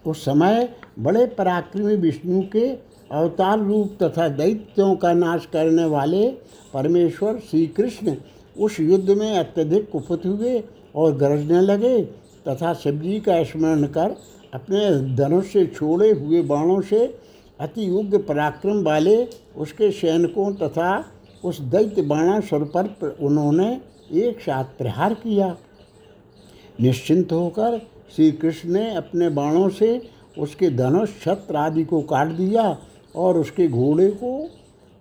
उस 0.07 0.25
समय 0.25 0.69
बड़े 0.99 1.27
पराक्रमी 1.27 1.97
विष्णु 1.97 2.43
के 2.43 2.69
अवतार 3.13 3.59
रूप 3.59 3.97
तथा 4.03 4.29
दैत्यों 4.29 4.95
का 4.97 5.13
नाश 5.13 5.47
करने 5.47 5.85
वाले 5.85 6.29
परमेश्वर 6.75 7.39
श्री 7.51 7.67
कृष्ण 7.67 8.15
उस 8.59 8.81
युद्ध 8.81 9.11
में 9.11 9.31
अत्यधिक 9.39 9.91
कुपित 9.91 10.27
हुए 10.27 10.63
और 10.95 11.17
गरजने 11.17 11.61
लगे 11.61 12.01
तथा 12.49 12.75
शिवजी 12.75 13.21
का 13.21 13.43
स्मरण 13.45 13.87
कर 13.87 14.17
अपने 14.55 14.91
धनुष 15.17 15.53
से 15.53 15.67
छोड़े 15.67 16.11
हुए 16.11 16.43
बाणों 16.43 16.81
से 16.81 17.07
अति 17.61 17.89
उग्र 17.91 18.19
पराक्रम 18.19 18.83
वाले 18.83 19.17
उसके 19.57 19.91
सैनिकों 19.91 20.53
तथा 20.55 20.89
उस 21.45 21.61
दैत्य 21.65 22.03
बाणासुर 22.03 22.65
पर 22.77 23.17
उन्होंने 23.21 23.69
एक 24.21 24.41
साथ 24.41 24.65
प्रहार 24.79 25.15
किया। 25.15 25.57
निश्चिंत 26.81 27.33
होकर 27.33 27.79
श्री 28.17 28.31
कृष्ण 28.33 28.71
ने 28.71 28.95
अपने 28.95 29.29
बाणों 29.29 29.69
से 29.69 30.01
उसके 30.39 30.71
धनुष, 30.71 31.11
छत्र 31.23 31.57
आदि 31.57 31.85
को 31.85 32.01
काट 32.03 32.29
दिया 32.29 32.77
और 33.17 33.39
उसके 33.39 33.69
घोड़े 33.69 34.09
को, 34.13 34.39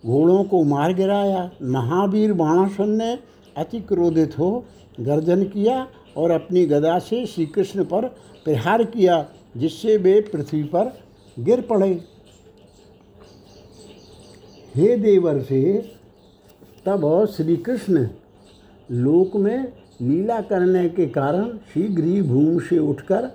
घोड़ों 0.04 0.44
को 0.44 0.64
मार 0.64 0.94
गिराया। 0.94 1.50
महावीर 1.64 2.34
बाणासुर 2.34 2.86
ने 2.88 3.18
अति 3.58 3.80
क्रोधित 3.82 4.38
हो 4.40 4.66
गर्जन 5.00 5.44
किया 5.44 5.88
और 6.18 6.32
अपनी 6.32 6.66
गदा 6.66 6.98
से 7.00 7.26
श्री 7.26 7.46
कृष्ण 7.46 7.84
पर 7.84 8.08
प्रहार 8.46 8.84
किया, 8.84 9.26
जिससे 9.58 9.98
वे 9.98 10.20
पृथ्वी 10.24 10.64
पर 10.66 10.92
गिर 11.38 11.62
पड़े। 11.62 12.00
हे 14.76 14.96
देवर 14.98 15.40
से, 15.42 15.62
तब 16.86 17.04
श्री 17.36 17.56
कृष्ण 17.58 18.08
लोक 18.92 19.36
में 19.36 19.74
लीला 20.02 20.40
करने 20.42 20.88
के 20.90 21.06
कारण 21.06 21.48
शीघ्र 21.74 22.04
ही 22.04 22.22
भूमि 22.22 22.60
से 22.60 22.80
उठकर 22.80 23.30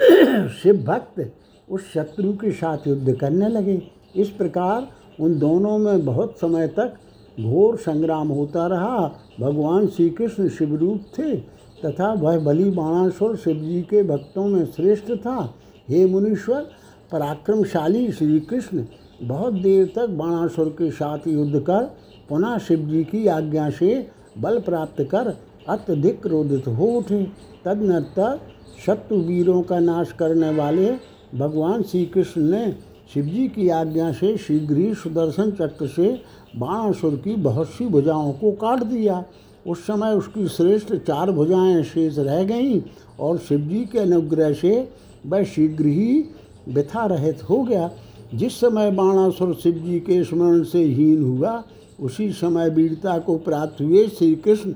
शिव 0.62 0.76
भक्त 0.84 1.32
उस 1.70 1.92
शत्रु 1.92 2.32
के 2.32 2.52
साथ 2.52 2.86
युद्ध 2.86 3.16
करने 3.16 3.48
लगे। 3.48 3.82
इस 4.16 4.30
प्रकार 4.30 4.88
उन 5.20 5.38
दोनों 5.38 5.76
में 5.78 6.04
बहुत 6.04 6.38
समय 6.38 6.68
तक 6.68 6.94
घोर 7.40 7.76
संग्राम 7.76 8.28
होता 8.28 8.66
रहा। 8.66 9.06
भगवान 9.40 9.86
श्री 9.86 10.08
कृष्ण 10.10 10.48
शिवरूप 10.48 11.04
थे 11.18 11.36
तथा 11.84 12.12
वह 12.12 12.38
बलि 12.38 12.70
बाणासुर 12.70 13.36
शिव 13.36 13.56
जी 13.56 13.82
के 13.82 14.02
भक्तों 14.02 14.46
में 14.46 14.64
श्रेष्ठ 14.66 15.12
था। 15.16 15.54
हे 15.88 16.04
मुनीश्वर, 16.06 16.70
पराक्रमशाली 17.12 18.10
श्री 18.12 18.40
कृष्ण 18.40 18.84
बहुत 19.24 19.54
देर 19.54 19.92
तक 19.96 20.08
बाणासुर 20.10 20.68
के 20.68 20.90
साथ 20.90 21.26
युद्ध 21.28 21.60
कर, 21.60 21.82
पुनः 22.28 22.58
शिव 22.58 22.88
जी 22.88 23.02
की 23.04 23.26
आज्ञा 23.26 23.68
से 23.70 24.06
बल 24.38 24.58
प्राप्त 24.60 25.02
कर 25.10 25.36
अत्यधिक 25.68 26.22
क्रोधित 26.22 26.68
हो 26.68 26.86
उठे। 26.98 27.22
तदनंतर 27.64 28.40
शत्रु 28.86 29.18
वीरों 29.18 29.62
का 29.62 29.78
नाश 29.78 30.12
करने 30.12 30.50
वाले 30.50 30.90
भगवान 31.34 31.82
श्री 31.82 32.04
कृष्ण 32.06 32.42
ने 32.42 32.72
शिवजी 33.14 33.46
की 33.48 33.68
आज्ञा 33.68 34.12
से 34.12 34.36
शीघ्र 34.36 34.76
ही 34.76 34.94
सुदर्शन 34.94 35.50
चक्र 35.50 35.86
से 35.86 36.08
बाणासुर 36.56 37.14
की 37.16 37.34
बहुत 37.36 37.68
सी 37.68 37.86
भुजाओं 37.86 38.32
को 38.32 38.50
काट 38.52 38.82
दिया। 38.82 39.24
उस 39.66 39.86
समय 39.86 40.14
उसकी 40.14 40.46
श्रेष्ठ 40.48 40.94
चार 40.96 41.30
भुजाएँ 41.30 41.82
शेष 41.82 42.18
रह 42.18 42.42
गईं 42.44 42.80
और 43.20 43.38
शिवजी 43.38 43.84
के 43.84 43.98
अनुग्रह 43.98 44.52
से 44.52 44.88
वह 45.26 45.44
शीघ्र 45.44 45.86
ही 45.86 46.24
व्यथा 46.68 47.04
रहित 47.06 47.42
हो 47.42 47.62
गया। 47.62 47.90
जिस 48.34 48.60
समय 48.60 48.90
बाणासुर 48.90 49.54
शिव 49.54 49.72
जी 49.72 50.00
के 50.00 50.24
स्मरण 50.24 50.62
से 50.62 50.84
हीन 50.84 51.22
हुआ, 51.22 51.62
उसी 52.00 52.32
समय 52.32 52.70
वीरता 52.70 53.18
को 53.18 53.36
प्राप्त 53.38 53.80
हुए 53.80 54.08
श्री 54.08 54.34
कृष्ण 54.34 54.74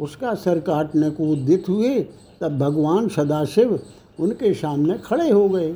उसका 0.00 0.34
सर 0.34 0.58
काटने 0.58 1.10
को 1.10 1.24
उद्यत 1.24 1.68
हुए, 1.68 2.00
तब 2.40 2.58
भगवान 2.58 3.08
सदाशिव 3.08 3.78
उनके 4.20 4.54
सामने 4.54 4.98
खड़े 4.98 5.30
हो 5.30 5.48
गए। 5.48 5.74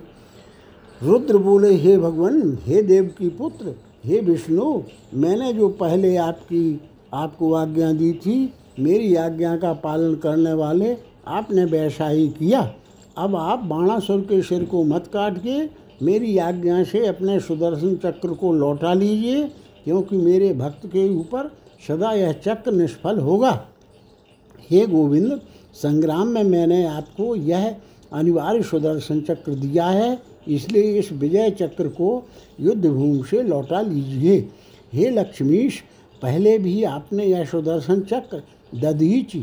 रुद्र 1.03 1.39
बोले, 1.39 1.75
हे 1.75 1.99
भगवान, 1.99 2.59
हे 2.67 2.83
देव 2.83 3.15
की 3.19 3.29
पुत्र, 3.29 3.75
हे 4.05 4.21
विष्णु, 4.21 4.83
मैंने 5.15 5.53
जो 5.53 5.69
पहले 5.69 6.17
आपकी, 6.17 6.81
आपको 7.15 7.53
आज्ञा 7.53 7.93
दी 7.93 8.13
थी, 8.13 8.53
मेरी 8.79 9.15
आज्ञा 9.15 9.57
का 9.57 9.73
पालन 9.73 10.15
करने 10.15 10.53
वाले 10.53 10.97
आपने 11.27 11.65
वैसा 11.65 12.09
ही 12.09 12.29
किया। 12.29 12.75
अब 13.19 13.37
आप 13.37 13.59
बाणासुर 13.59 14.21
के 14.21 14.43
सिर 14.43 14.65
को 14.65 14.85
मत 14.85 15.07
काट 15.07 15.39
के 15.39 15.88
मेरी 16.01 16.37
आज्ञा 16.39 16.83
से 16.85 17.07
अपने 17.07 17.39
सुदर्शन 17.41 17.97
चक्र 17.97 18.35
को 18.35 18.53
लौटा 18.53 18.93
लीजिए, 18.95 19.43
क्योंकि 19.85 20.17
मेरे 20.17 20.53
भक्त 20.55 20.87
के 20.87 21.09
ऊपर 21.11 21.51
सदा 21.89 22.13
यह 22.13 22.33
चक्र 22.45 22.73
निष्फल 22.73 23.19
होगा। 23.19 23.53
हे 24.71 24.87
गोविंद, 24.87 25.41
संग्राम 25.75 26.29
में 26.29 26.43
मैंने 26.45 26.85
आपको 26.87 27.35
यह 27.37 27.75
अनिवार्य 28.13 28.63
सुदर्शन 28.63 29.21
चक्र 29.21 29.55
दिया 29.55 29.87
है, 29.87 30.19
इसलिए 30.49 30.99
इस 30.99 31.13
विजय 31.13 31.51
चक्र 31.51 31.89
को 31.89 32.23
युद्ध 32.61 32.87
भूमि 32.87 33.23
से 33.31 33.43
लौटा 33.43 33.81
लीजिए। 33.81 34.39
हे 34.93 35.11
लक्ष्मीश, 35.11 35.83
पहले 36.23 36.59
भी 36.59 36.83
आपने 36.85 37.25
यह 37.25 37.45
सुदर्शन 37.45 38.01
चक्र 38.03 38.43
दधीच, 38.75 39.37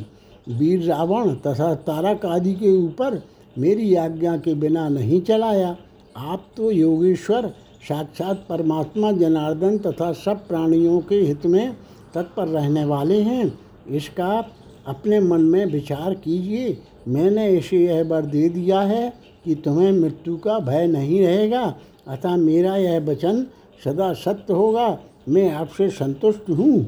वीर 0.49 0.83
रावण 0.83 1.33
तथा 1.37 1.73
तारक 1.75 2.25
आदि 2.25 2.53
के 2.53 2.71
ऊपर 2.77 3.21
मेरी 3.57 3.93
आज्ञा 3.95 4.35
के 4.37 4.53
बिना 4.53 4.87
नहीं 4.89 5.21
चलाया। 5.21 5.75
आप 6.17 6.43
तो 6.57 6.71
योगेश्वर, 6.71 7.47
साक्षात 7.87 8.45
परमात्मा 8.49 9.11
जनार्दन 9.11 9.77
तथा 9.77 10.11
सब 10.11 10.47
प्राणियों 10.47 10.99
के 10.99 11.15
हित 11.15 11.45
में 11.45 11.75
तत्पर 12.13 12.47
रहने 12.47 12.85
वाले 12.85 13.21
हैं। 13.21 13.59
इसका 13.89 14.49
अपने 14.87 15.19
मन 15.19 15.41
में 15.41 15.65
विचार 15.65 16.13
कीजिए। 16.13 16.77
मैंने 17.07 17.47
इसे 17.49 17.77
यह 17.77 18.03
वर 18.03 18.21
दे 18.21 18.49
दिया 18.49 18.81
है 18.81 19.13
कि 19.45 19.55
तुम्हें 19.55 19.91
मृत्यु 19.91 20.37
का 20.37 20.59
भय 20.59 20.87
नहीं 20.87 21.25
रहेगा। 21.25 21.75
अतः 22.07 22.35
मेरा 22.35 22.75
यह 22.75 22.99
वचन 22.99 23.45
सदा 23.83 24.13
सत्य 24.13 24.53
होगा। 24.53 24.99
मैं 25.29 25.51
आपसे 25.51 25.89
संतुष्ट 25.89 26.49
हूँ। 26.49 26.79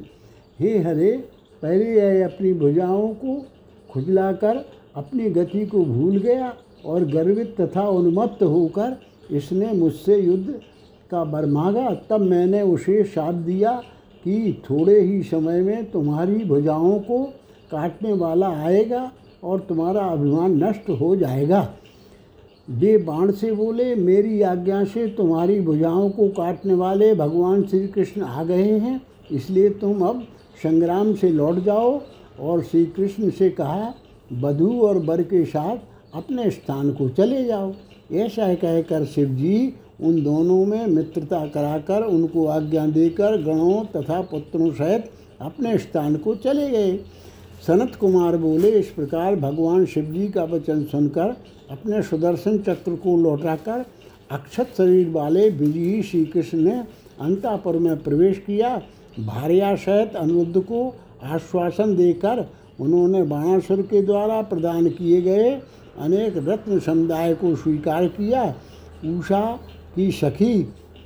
हे 0.60 0.78
हरे, 0.80 1.12
पहले 1.62 1.94
यह 1.96 2.26
अपनी 2.26 2.54
भुजाओं 2.54 3.08
को 3.08 3.46
खुजलाकर 3.90 4.66
अपनी 4.96 5.30
गति 5.30 5.66
को 5.66 5.86
भूल 5.86 6.18
गया 6.18 6.54
और 6.86 7.06
गर्वित 7.06 7.62
तथा 7.62 7.88
उन्मत्त 7.90 8.44
होकर 8.44 8.98
इसने 9.32 9.72
मुझसे 9.74 10.18
युद्ध 10.18 10.60
का 11.12 11.24
बर 11.24 11.46
मांगा, 11.46 11.90
तब 12.10 12.22
मैंने 12.22 12.62
उसे 12.62 13.04
साथ 13.04 13.34
दिया 13.34 13.72
कि 14.24 14.64
थोड़े 14.70 15.00
ही 15.00 15.22
समय 15.24 15.62
में 15.62 15.92
तुम्हारी 15.92 16.44
भुजाओं 16.46 17.00
को 17.00 17.24
काटने 17.72 18.14
वाला 18.14 18.48
आएगा 18.48 19.12
और 19.44 19.60
तुम्हारा 19.60 20.06
अभिमान 20.06 20.64
नष्ट 20.64 20.90
हो 20.90 21.16
जाएगा। 21.16 21.68
वे 22.70 22.98
बाण 22.98 23.32
से 23.32 23.52
बोले, 23.52 23.94
मेरी 23.96 24.42
आज्ञा 24.42 24.84
से 24.84 25.08
तुम्हारी 25.08 25.60
भुजाओं 25.62 26.10
को 26.10 26.28
काटने 26.30 26.74
वाले 26.74 27.14
भगवान 27.16 27.64
श्री 27.64 27.88
कृष्ण 27.88 28.22
आ 28.22 28.44
गए 28.44 28.78
हैं, 28.80 29.02
इसलिए 29.32 29.70
तुम 29.70 30.02
अब 30.02 30.24
संग्राम 30.64 31.14
से 31.14 31.30
लौट 31.30 31.60
जाओ। 31.60 32.00
और 32.40 32.64
श्री 32.64 32.86
कृष्ण 32.86 33.30
से 33.30 33.50
कहा, 33.50 33.94
बधु 34.34 34.80
और 34.82 35.00
बर 35.00 35.22
के 35.22 35.44
साथ 35.46 35.78
अपने 36.16 36.50
स्थान 36.52 36.92
को 36.92 37.10
चले 37.10 37.44
जाओ। 37.44 37.72
ऐसा 38.12 38.54
कहकर 38.54 39.06
शिव 39.06 39.28
जी 39.28 39.74
उन 40.02 40.22
दोनों 40.24 40.66
में 40.66 40.86
मित्रता 40.88 41.46
कराकर 41.48 42.04
उनको 42.04 42.46
आज्ञा 42.46 42.86
देकर 42.88 43.42
गणों 43.44 43.84
तथा 43.96 44.22
पुत्रों 44.22 44.72
सहित 44.72 45.10
अपने 45.42 45.78
स्थान 45.78 46.16
को 46.16 46.36
चले 46.36 46.70
गए। 46.70 46.98
सनत 47.68 47.96
कुमार 47.96 48.38
बोले, 48.38 48.70
इस 48.70 48.90
प्रकार 48.90 49.36
भगवान 49.36 49.86
शिव 49.86 50.06
जी 50.06 50.28
का 50.28 50.44
वचन 50.44 50.84
सुनकर, 50.84 51.36
अपने 51.72 52.02
सुदर्शन 52.02 52.58
चक्र 52.58 52.96
को 52.96 53.18
लौटाकर, 53.18 53.86
अक्षत 54.32 54.74
शरीर 54.78 55.10
वाले 55.10 55.50
विजयी 55.50 56.02
श्री 56.04 56.26
कृष्ण 56.26 56.58
ने 56.58 56.84
अंतापुर 57.22 57.78
में 57.78 58.04
प्रवेश 58.04 58.38
किया। 58.38 58.82
भार्या 59.20 59.76
सहित 59.76 60.16
अनुरुद्ध 60.16 60.60
को 60.60 60.94
आश्वासन 61.24 61.96
देकर 61.96 62.46
उन्होंने 62.80 63.24
बाणासुर 63.24 63.82
के 63.82 64.02
द्वारा 64.02 64.42
प्रदान 64.42 64.90
किए 64.90 65.22
गए 65.22 65.50
अनेक 65.98 66.38
रत्न 66.38 66.80
समुदाय 66.80 67.34
को 67.36 67.56
स्वीकार 67.56 68.08
किया। 68.08 68.44
उषा 69.08 69.42
की 69.96 70.12
सखी 70.12 70.58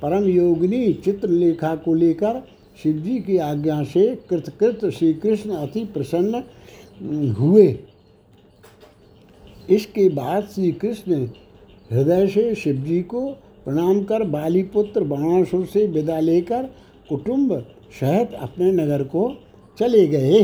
परम 0.02 0.24
योगिनी 0.24 0.92
चित्रलेखा 0.94 1.74
को 1.76 1.94
लेकर 1.94 2.42
शिव 2.82 2.98
जी 2.98 3.18
की 3.20 3.36
आज्ञा 3.38 3.82
से 3.84 4.06
कृतकृत 4.30 4.84
श्री 4.90 5.12
कृष्ण 5.14 5.50
अति 5.52 5.84
प्रसन्न 5.84 6.42
हुए। 7.32 7.66
इसके 9.70 10.08
बाद 10.08 10.48
श्री 10.54 10.70
कृष्ण 10.72 11.24
हृदय 11.90 12.26
से 12.26 12.54
शिव 12.54 12.76
जी 12.76 13.00
को 13.02 13.28
प्रणाम 13.64 14.02
कर 14.04 14.22
बालीपुत्र 14.24 15.04
बाणासुर 15.04 15.64
से 15.66 15.86
विदा 15.86 16.18
लेकर 16.20 16.62
कुटुंब 17.08 17.52
सहित 18.00 18.34
अपने 18.34 18.70
नगर 18.72 19.02
को 19.04 19.32
चले 19.78 20.06
गए। 20.06 20.42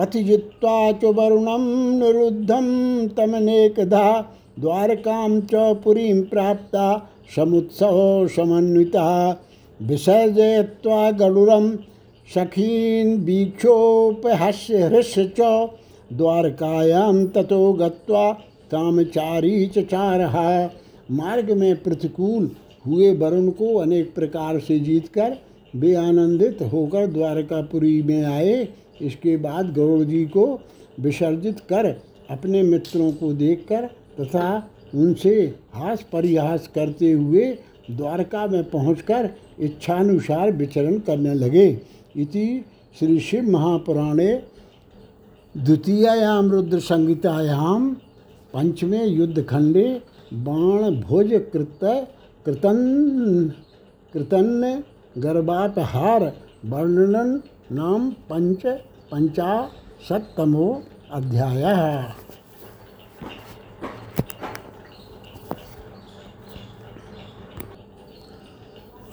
पथि 0.00 0.22
जित्वा 0.22 0.92
च 0.92 1.04
वरुणम 1.04 1.64
निरुद्धम 2.04 2.66
तमनेकधा 3.06 4.20
द्वारकाम 4.60 5.40
च 5.40 5.54
पुरी 5.54 6.22
प्राप्ता 6.22 7.10
समुत्सव 7.36 8.28
समन्विता 8.28 9.40
विसर्जय्वा 9.82 11.10
गरुड़म 11.10 11.78
सखीन 12.34 13.16
वीक्षोपहास्य 13.16 14.78
हृष्य 14.78 15.32
च, 15.40 15.68
द्वारकायां 16.12 17.26
ततो 17.26 17.72
गत्वा 17.72 18.32
कामचारी 18.70 19.66
चार। 19.66 20.70
मार्ग 21.10 21.50
में 21.50 21.82
प्रतिकूल 21.82 22.50
हुए 22.86 23.12
वरुण 23.16 23.48
को 23.48 23.74
अनेक 23.74 24.14
प्रकार 24.14 24.58
से 24.58 24.80
जीतकर, 24.80 25.36
वे 25.76 25.94
आनंदित 25.94 26.62
होकर 26.62 27.06
द्वारकापुरी 27.06 28.02
में 28.02 28.24
आए। 28.24 28.68
इसके 29.02 29.36
बाद 29.36 29.72
गरुड़ 29.74 30.02
जी 30.02 30.24
को 30.26 30.44
विसर्जित 31.00 31.60
कर 31.60 31.86
अपने 32.30 32.62
मित्रों 32.62 33.12
को 33.12 33.32
देखकर 33.32 33.86
तथा 34.20 34.70
उनसे 34.94 35.34
हास 35.74 36.02
परिहास 36.12 36.68
करते 36.74 37.12
हुए 37.12 37.44
द्वारका 37.90 38.46
में 38.46 38.62
पहुंचकर 38.70 39.30
इच्छानुसार 39.60 40.52
विचरण 40.52 40.98
करने 40.98 41.34
लगे। 41.34 41.66
इति 42.16 42.64
श्री 42.98 43.18
शिव 43.20 43.50
महापुराणे 43.50 44.42
द्वितीयायाम 45.54 46.50
रुद्र 46.50 46.78
संहितायाम 46.78 47.90
पंचमे 48.54 49.04
युद्धखंडे 49.04 50.02
बाण 50.34 50.94
भोज 51.00 51.32
कृत 51.52 51.80
कृतन 52.46 52.78
कृतन 54.12 54.82
गर्भापहार 55.18 56.32
वर्णन 56.64 57.40
नाम 57.72 58.10
पंच 58.30 58.66
पंचाशतमो 59.12 60.82
अध्याय। 61.12 61.62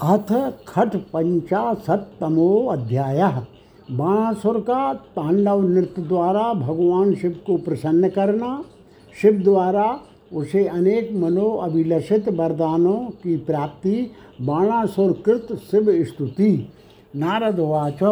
अथ 0.01 0.33
खट 0.67 0.95
पंचाशतमो 1.13 2.65
अध्याय। 2.67 3.21
बाणासुर 3.91 4.59
का 4.59 4.93
तांडव 4.93 5.61
नृत्य 5.61 6.01
द्वारा 6.01 6.53
भगवान 6.53 7.15
शिव 7.15 7.39
को 7.47 7.57
प्रसन्न 7.57 8.09
करना, 8.09 8.63
शिव 9.21 9.33
द्वारा 9.33 9.99
उसे 10.33 10.67
अनेक 10.67 11.11
मनो 11.13 11.49
अभिलषित 11.57 12.29
वरदानों 12.29 12.99
की 12.99 13.37
प्राप्ति 13.37 14.11
बाणासुर 14.41 15.11
कृत 15.25 15.47
शिव 15.71 16.03
स्तुति। 16.03 16.71
नारद 17.15 17.59
वाच। 17.59 18.03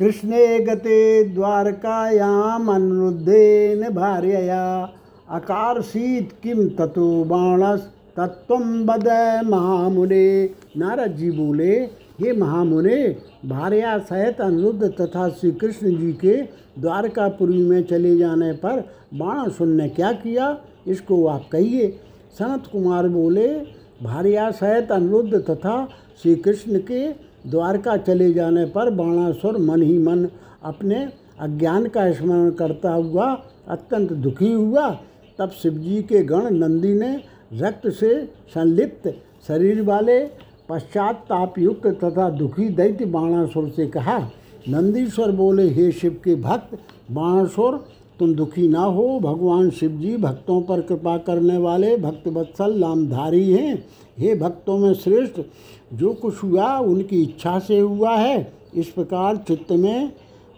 कृष्णे 0.00 0.58
गते 0.58 1.24
द्वारकायाम 1.24 2.70
अनुरुद्धेन 2.72 3.82
भार्यया। 3.94 4.92
अकारसीत 5.30 6.30
किम 6.42 6.68
ततो 6.68 7.24
बाणस 7.24 7.80
तत्व 8.16 8.54
बद 8.84 9.08
महामुने। 9.46 10.44
नारद 10.76 11.16
जी 11.16 11.30
बोले, 11.30 11.74
हे 12.20 12.32
महामुने, 12.32 13.16
भार्या 13.46 13.98
सहित 13.98 14.40
अनुरुद्ध 14.40 14.90
तथा 15.00 15.28
श्री 15.28 15.50
कृष्ण 15.52 15.96
जी 15.98 16.12
के 16.12 16.36
द्वारकापुरी 16.78 17.62
में 17.62 17.82
चले 17.82 18.16
जाने 18.18 18.52
पर 18.52 18.80
बाणासुर 19.14 19.66
ने 19.66 19.88
क्या 19.88 20.12
किया? 20.12 20.56
इसको 20.86 21.26
आप 21.26 21.48
कहिए। 21.52 21.88
सनत 22.38 22.68
कुमार 22.72 23.08
बोले, 23.08 23.48
भार्या 24.02 24.50
सहित 24.50 24.92
अनुरुद्ध 24.92 25.34
तथा 25.50 25.88
श्री 26.22 26.34
कृष्ण 26.36 26.78
के 26.78 27.29
द्वारका 27.46 27.96
चले 27.96 28.32
जाने 28.32 28.64
पर 28.66 28.90
बाणासुर 28.90 29.58
मन 29.58 29.82
ही 29.82 29.98
मन 29.98 30.28
अपने 30.62 31.08
अज्ञान 31.40 31.86
का 31.86 32.12
स्मरण 32.12 32.50
करता 32.50 32.92
हुआ, 32.92 33.42
अत्यंत 33.68 34.12
दुखी 34.12 34.52
हुआ। 34.52 34.90
तब 35.38 35.50
शिवजी 35.50 36.02
के 36.02 36.22
गण 36.22 36.50
नंदी 36.54 36.92
ने 36.94 37.22
रक्त 37.52 37.88
से 37.88 38.24
संलिप्त 38.54 39.08
शरीर 39.48 39.82
वाले 39.82 40.20
पश्चातापयुक्त 40.68 41.86
तथा 41.86 42.30
दुखी 42.30 42.68
दैत्य 42.68 43.04
बाणासुर 43.04 43.68
से 43.68 43.86
कहा, 43.86 44.18
नंदीश्वर 44.68 45.30
बोले, 45.30 45.68
हे 45.68 45.92
शिव 45.92 46.20
के 46.24 46.34
भक्त, 46.34 46.78
बाणासुर, 47.10 47.86
तुम 48.18 48.34
दुखी 48.34 48.68
ना 48.68 48.80
हो। 48.80 49.20
भगवान 49.20 49.70
शिव 49.70 49.90
जी 49.90 50.16
भक्तों 50.16 50.62
पर 50.62 50.80
कृपा 50.80 51.16
करने 51.18 51.56
वाले 51.58 51.96
भक्त 51.96 52.28
वत्सल 52.28 52.78
नामधारी 52.78 53.52
हैं। 53.52 53.84
हे 54.18 54.34
भक्तों 54.34 54.78
में 54.78 54.94
श्रेष्ठ 54.94 55.40
जो 55.90 56.12
कुछ 56.14 56.42
हुआ 56.42 56.76
उनकी 56.78 57.22
इच्छा 57.22 57.58
से 57.58 57.78
हुआ 57.78 58.16
है। 58.16 58.52
इस 58.74 58.88
प्रकार 58.88 59.36
चित्त 59.48 59.72
में 59.72 60.12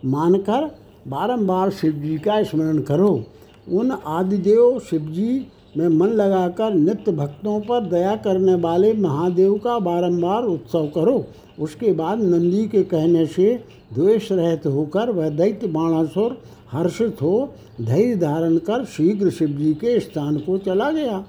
मानकर 0.04 0.70
बारंबार 1.08 1.70
शिव 1.70 1.92
जी 1.92 2.18
का 2.18 2.42
स्मरण 2.42 2.78
करो। 2.80 3.24
उन 3.70 3.90
आदिदेव 3.90 4.78
शिव 4.80 5.06
जी 5.10 5.46
में 5.76 5.88
मन 5.88 6.08
लगाकर 6.08 6.74
नित्य 6.74 7.12
भक्तों 7.12 7.60
पर 7.60 7.86
दया 7.86 8.14
करने 8.16 8.54
वाले 8.54 8.92
महादेव 8.94 9.54
का 9.54 9.78
बारंबार 9.78 10.44
उत्सव 10.44 10.86
करो। 10.86 11.24
उसके 11.58 11.92
बाद 11.92 12.20
नंदी 12.20 12.66
के 12.68 12.82
कहने 12.82 13.26
से 13.26 13.54
द्वेष 13.94 14.30
रहित 14.32 14.66
होकर 14.66 15.10
वह 15.10 15.28
दैत्य 15.28 15.66
बाणासुर 15.68 16.40
हर्षित 16.72 17.22
हो 17.22 17.54
धैर्य 17.80 18.16
धारण 18.16 18.56
कर 18.58 18.84
शीघ्र 18.86 19.30
शिव 19.30 19.48
जी 19.48 19.72
के 19.74 19.98
स्थान 20.00 20.38
को 20.38 20.58
चला 20.58 20.90
गया। 20.90 21.24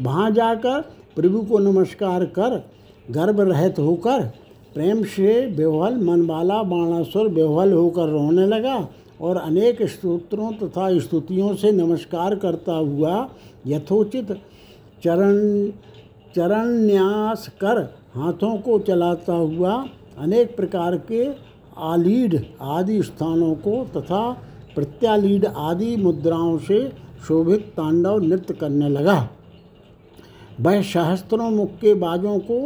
वहाँ 0.00 0.30
जाकर 0.30 0.80
प्रभु 1.16 1.40
को 1.40 1.58
नमस्कार 1.58 2.24
कर 2.38 2.56
गर्भ 3.10 3.40
रहित 3.40 3.78
होकर 3.78 4.22
प्रेम 4.74 5.02
से 5.04 5.46
बेहल 5.46 5.96
मन 5.96 6.26
वाला 6.26 6.62
बाणासुर 6.62 7.28
बेवहल 7.28 7.72
होकर 7.72 8.08
रोने 8.08 8.46
लगा 8.46 8.88
और 9.20 9.36
अनेक 9.36 9.82
स्तोत्रों 9.82 10.52
तथा 10.52 10.98
स्तुतियों 10.98 11.54
से 11.54 11.70
नमस्कार 11.72 12.34
करता 12.36 12.72
हुआ 12.72 13.28
यथोचित 13.66 14.32
चरण 15.04 15.70
चरणन्यास 16.36 17.48
कर 17.60 17.80
हाथों 18.14 18.56
को 18.58 18.78
चलाता 18.78 19.32
हुआ 19.32 19.72
अनेक 20.18 20.56
प्रकार 20.56 20.96
के 20.96 21.26
आलीड 21.78 22.44
आदि 22.60 23.02
स्थानों 23.02 23.54
को 23.54 23.84
तथा 23.96 24.20
प्रत्यालीड 24.74 25.46
आदि 25.46 25.96
मुद्राओं 25.96 26.58
से 26.58 26.88
शोभित 27.28 27.60
तांडव 27.76 28.18
नृत्य 28.18 28.54
करने 28.54 28.88
लगा। 28.88 29.28
वह 30.60 30.82
सहस्त्रों 30.82 31.50
बाजों 32.00 32.38
को 32.40 32.58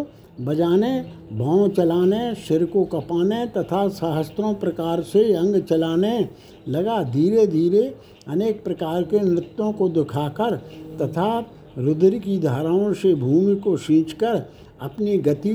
बजाने, 0.44 1.00
भाव 1.32 1.68
चलाने, 1.68 2.34
सिर 2.34 2.64
को 2.64 2.84
कपाने 2.84 3.44
तथा 3.46 3.86
सहस्त्रों 3.88 4.52
प्रकार 4.54 5.02
से 5.02 5.32
अंग 5.34 5.60
चलाने 5.62 6.28
लगा 6.68 7.02
धीरे 7.02 7.46
धीरे 7.46 7.82
अनेक 8.28 8.62
प्रकार 8.64 9.02
के 9.02 9.20
नृत्यों 9.20 9.72
को 9.72 9.88
दिखाकर 9.88 10.56
तथा 11.02 11.38
रुद्र 11.78 12.18
की 12.18 12.38
धाराओं 12.38 12.92
से 12.92 13.14
भूमि 13.14 13.54
को 13.56 13.76
सींचकर 13.76 14.42
अपनी 14.80 15.16
गति 15.18 15.54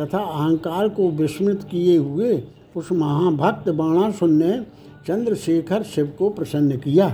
तथा 0.00 0.18
अहंकार 0.18 0.88
को 0.88 1.10
विस्मृत 1.10 1.66
किए 1.70 1.96
हुए 1.96 2.42
उस 2.76 2.92
महाभक्त 2.92 3.68
बाणासुर 3.68 4.28
ने 4.28 4.60
चंद्रशेखर 5.06 5.82
शिव 5.84 6.12
को 6.18 6.28
प्रसन्न 6.30 6.76
किया। 6.76 7.08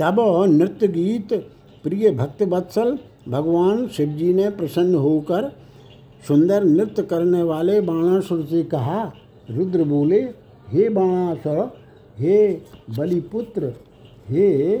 तब 0.00 0.16
नृत्य 0.48 0.88
गीत 0.88 1.32
प्रिय 1.84 2.10
भक्त 2.10 2.42
वत्सल 2.42 2.98
भगवान 3.28 3.88
शिव 3.88 4.08
जी 4.08 4.34
ने 4.34 4.50
प्रसन्न 4.50 4.94
होकर 4.94 5.52
सुंदर 6.28 6.64
नृत्य 6.64 7.02
करने 7.02 7.42
वाले 7.42 7.80
बाणासुर 7.80 8.44
से 8.44 8.62
कहा, 8.62 9.12
रुद्र 9.50 9.84
बोले, 9.84 10.20
हे 10.68 10.88
बाणासुर, 10.88 11.76
हे 12.18 12.60
बलिपुत्र, 12.98 13.72
हे 14.28 14.78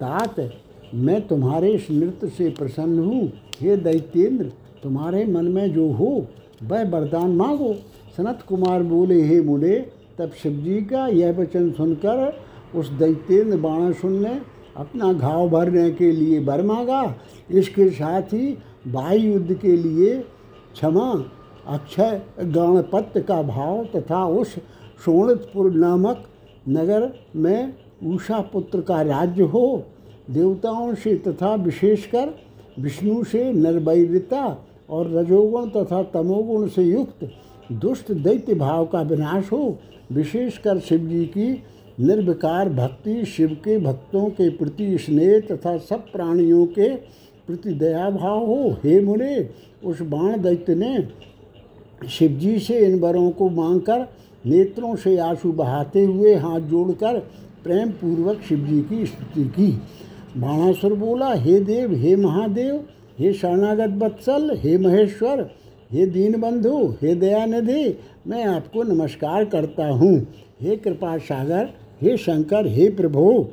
तात, 0.00 0.50
मैं 0.94 1.26
तुम्हारे 1.26 1.72
इस 1.72 1.86
नृत्य 1.90 2.28
से 2.28 2.50
प्रसन्न 2.50 2.98
हूँ। 2.98 3.32
हे 3.60 3.76
दैत्येंद्र, 3.76 4.52
तुम्हारे 4.82 5.24
मन 5.24 5.44
में 5.44 5.72
जो 5.72 5.90
हो, 5.92 6.26
वह 6.62 6.90
वरदान 6.90 7.30
मांगो। 7.30 7.74
सनत 8.16 8.44
कुमार 8.48 8.82
बोले, 8.82 9.22
हे 9.22 9.40
मुने, 9.40 9.78
तब 10.18 10.30
शिवजी 10.42 10.80
का 10.80 11.06
यह 11.06 11.38
वचन 11.38 11.70
सुनकर 11.70 12.40
उस 12.74 12.88
दैत्येंद्र 12.88 13.56
बाणासुर 13.56 14.10
ने 14.10 14.53
अपना 14.76 15.12
घाव 15.12 15.48
भरने 15.48 15.90
के 15.90 16.10
लिए 16.12 16.38
वर 16.40 16.62
मांगा। 16.62 17.14
इसके 17.50 17.88
साथ 17.90 18.22
ही 18.22 18.56
वायु 18.86 19.32
युद्ध 19.32 19.54
के 19.54 19.76
लिए 19.76 20.14
क्षमा, 20.72 21.10
अक्षय 21.66 22.20
गणपत्य 22.40 23.20
का 23.20 23.40
भाव 23.42 23.84
तथा 23.96 24.24
उस 24.26 24.54
सोणितपुर 25.04 25.70
नामक 25.72 26.24
नगर 26.68 27.10
में 27.36 27.74
उषा 28.04 28.40
पुत्र 28.52 28.80
का 28.80 29.00
राज्य 29.02 29.42
हो। 29.42 29.84
देवताओं 30.30 30.94
से 30.94 31.14
तथा 31.16 31.54
विशेषकर 31.54 32.34
विष्णु 32.78 33.22
से 33.24 33.52
नरवैरिता 33.52 34.44
और 34.90 35.10
रजोगुण 35.10 35.68
तथा 35.68 36.02
तमोगुण 36.02 36.66
से 36.68 36.82
युक्त 36.82 37.28
दुष्ट 37.72 38.12
दैत्य 38.12 38.54
भाव 38.54 38.86
का 38.86 39.00
विनाश 39.02 39.52
हो। 39.52 39.78
विशेषकर 40.12 40.78
शिव 40.78 41.00
जी 41.00 41.24
की 41.26 41.52
निर्विकार 42.00 42.68
भक्ति 42.68 43.24
शिव 43.24 43.48
के 43.48 43.78
भक्तों 43.78 44.26
के 44.26 44.48
प्रति 44.50 44.98
स्नेह 44.98 45.40
तथा 45.40 45.76
सब 45.78 46.12
प्राणियों 46.12 46.66
के 46.66 46.94
प्रति 47.46 47.72
दया 47.72 48.10
भाव 48.10 48.44
हो। 48.46 48.76
हे 48.84 49.00
मुने, 49.00 49.48
उस 49.84 50.00
बाण 50.02 50.42
दैत्य 50.42 50.74
ने 50.74 51.08
शिवजी 52.08 52.58
से 52.58 52.78
इन 52.78 53.00
वरों 53.00 53.30
को 53.30 53.48
मांगकर 53.48 54.06
नेत्रों 54.46 54.96
से 54.96 55.16
आँसू 55.18 55.52
बहाते 55.52 56.04
हुए 56.04 56.34
हाथ 56.34 56.60
जोड़कर 56.60 57.18
प्रेम 57.64 57.90
पूर्वक 57.90 58.40
शिवजी 58.48 58.80
की 58.80 59.06
स्तुति 59.06 59.44
की। 59.44 59.70
बाणासुर 60.40 60.94
बोला, 60.94 61.32
हे 61.34 61.60
देव, 61.60 61.94
हे 61.94 62.16
महादेव, 62.16 62.84
हे 63.18 63.32
शरणागत 63.32 63.90
बत्सल, 63.90 64.56
हे 64.56 64.78
महेश्वर, 64.78 65.50
हे 65.92 66.06
दीनबंधु, 66.06 66.94
हे 67.02 67.14
दयानिधि, 67.14 67.98
मैं 68.26 68.44
आपको 68.44 68.82
नमस्कार 68.82 69.44
करता 69.44 69.88
हूँ। 69.88 70.26
हे 70.62 70.76
कृपा 70.76 71.18
सागर 71.18 71.70
हे 72.04 72.16
शंकर, 72.16 72.66
हे 72.66 72.88
प्रभु। 72.90 73.46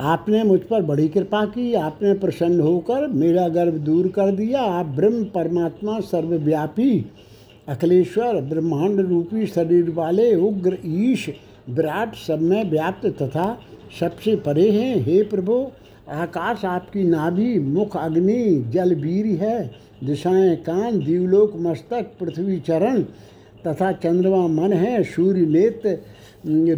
आपने 0.00 0.42
मुझ 0.44 0.60
पर 0.60 0.82
बड़ी 0.82 1.08
कृपा 1.08 1.44
की, 1.44 1.74
आपने 1.74 2.12
प्रसन्न 2.14 2.60
होकर 2.60 3.06
मेरा 3.08 3.48
गर्व 3.48 3.72
दूर 3.78 4.08
कर 4.08 4.30
दिया। 4.30 4.60
आप 4.60 4.86
ब्रह्म 4.86 5.24
परमात्मा 5.24 5.98
सर्वव्यापी, 6.00 7.04
अखिलेश्वर, 7.68 8.40
ब्रह्मांड 8.40 9.00
रूपी 9.00 9.46
शरीर 9.46 9.90
वाले, 9.90 10.34
उग्र 10.34 10.78
ईश, 10.84 11.28
विराट 11.70 12.14
सब 12.14 12.40
में 12.40 12.70
व्याप्त 12.70 13.06
तथा 13.22 13.46
सबसे 14.00 14.36
परे 14.36 14.70
हैं। 14.70 14.96
हे 14.96 15.22
प्रभु, 15.22 15.66
आकाश 16.08 16.64
आपकी 16.64 17.04
नाभि, 17.04 17.58
मुख 17.58 17.96
अग्नि 17.96 18.64
जलवीर 18.70 19.26
है। 19.42 19.70
दिशाएँ 20.02 20.56
कान, 20.56 20.98
दीवलोक, 20.98 21.52
मस्तक, 21.56 22.10
पृथ्वी 22.20 22.58
चरण 22.60 23.02
तथा 23.66 23.92
चंद्रमा 23.92 24.46
मन 24.46 24.72
है, 24.72 25.02
सूर्य 25.04 25.46
नेत 25.46 25.82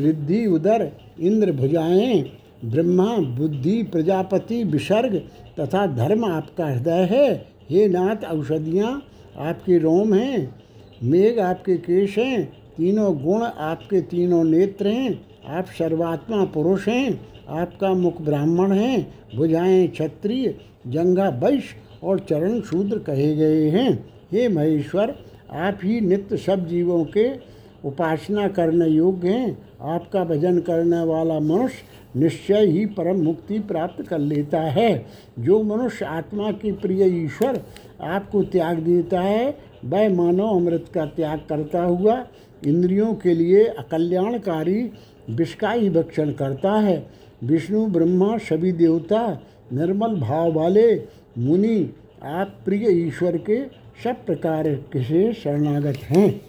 रिद्धि, 0.01 0.47
उदर, 0.47 0.91
इंद्र 1.21 1.53
भुजाएँ, 1.53 2.23
ब्रह्मा, 2.65 3.17
बुद्धि, 3.37 3.83
प्रजापति, 3.83 4.63
विसर्ग 4.65 5.17
तथा 5.61 5.87
धर्म 5.87 6.25
आपका 6.25 6.67
हृदय 6.67 7.09
है। 7.11 7.35
हे 7.71 7.89
नाथ 7.89 8.25
औषधियाँ, 8.25 9.03
आपके 9.39 9.79
रोम 9.79 10.15
हैं, 10.15 10.55
मेघ 11.03 11.39
आपके 11.39 11.77
केश 11.77 12.19
हैं, 12.19 12.45
तीनों 12.77 13.15
गुण 13.23 13.43
आपके 13.43 14.01
तीनों 14.01 14.43
नेत्र 14.45 14.87
हैं, 14.87 15.21
आप 15.49 15.67
सर्वात्मा 15.79 16.45
पुरुष 16.45 16.89
हैं, 16.89 17.21
आपका 17.49 17.93
मुख 17.95 18.21
ब्राह्मण 18.21 18.73
हैं, 18.73 19.15
भुजाएँ 19.37 19.87
क्षत्रिय, 19.89 20.55
जंगा 20.87 21.29
वैश्य 21.43 21.77
और 22.05 22.19
चरण 22.19 22.61
शूद्र 22.61 22.99
कहे 22.99 23.37
गए 23.37 23.69
हैं। 23.71 24.13
हे 24.33 24.49
महेश्वर, 24.49 25.15
आप 25.53 25.79
ही 25.85 26.01
नित्य 26.01 26.37
सब 26.37 26.69
जीवों 26.69 27.05
के 27.05 27.55
उपासना 27.85 28.49
करने 28.49 28.87
योग्य 28.87 29.29
हैं। 29.29 29.59
आपका 29.81 30.25
भजन 30.25 30.59
करने 30.59 31.05
वाला 31.05 31.41
मनुष्य 31.41 32.21
निश्चय 32.21 32.67
ही 32.67 32.87
परम 32.87 33.23
मुक्ति 33.23 33.59
प्राप्त 33.59 34.03
कर 34.03 34.19
लेता 34.19 34.61
है। 34.61 35.07
जो 35.39 35.63
मनुष्य 35.63 36.05
आत्मा 36.05 36.53
के 36.53 36.73
प्रिय 36.73 37.25
ईश्वर 37.25 37.63
आपको 38.01 38.43
त्याग 38.43 38.79
देता 38.79 39.21
है, 39.21 39.59
वह 39.85 40.09
मानव 40.15 40.49
अमृत 40.49 40.85
का 40.95 41.07
त्याग 41.07 41.41
करता 41.49 41.83
हुआ 41.83 42.27
इंद्रियों 42.67 43.15
के 43.15 43.35
लिए 43.35 43.65
अकल्याणकारी 43.65 44.91
विष 45.31 45.57
भक्षण 45.91 46.33
करता 46.33 46.73
है। 46.73 47.07
विष्णु 47.45 47.87
ब्रह्मा 47.87 48.39
सभी 48.39 48.73
देवता 48.73 49.43
निर्मल 49.73 50.15
भाव 50.15 50.53
वाले 50.53 50.97
मुनि, 51.39 51.91
आप 52.23 52.55
प्रिय 52.65 53.07
ईश्वर 53.07 53.37
के 53.37 53.65
सब 54.05 54.25
प्रकार 54.27 54.65
से 54.97 55.33
शरणागत 55.33 55.97
हैं? 55.97 56.41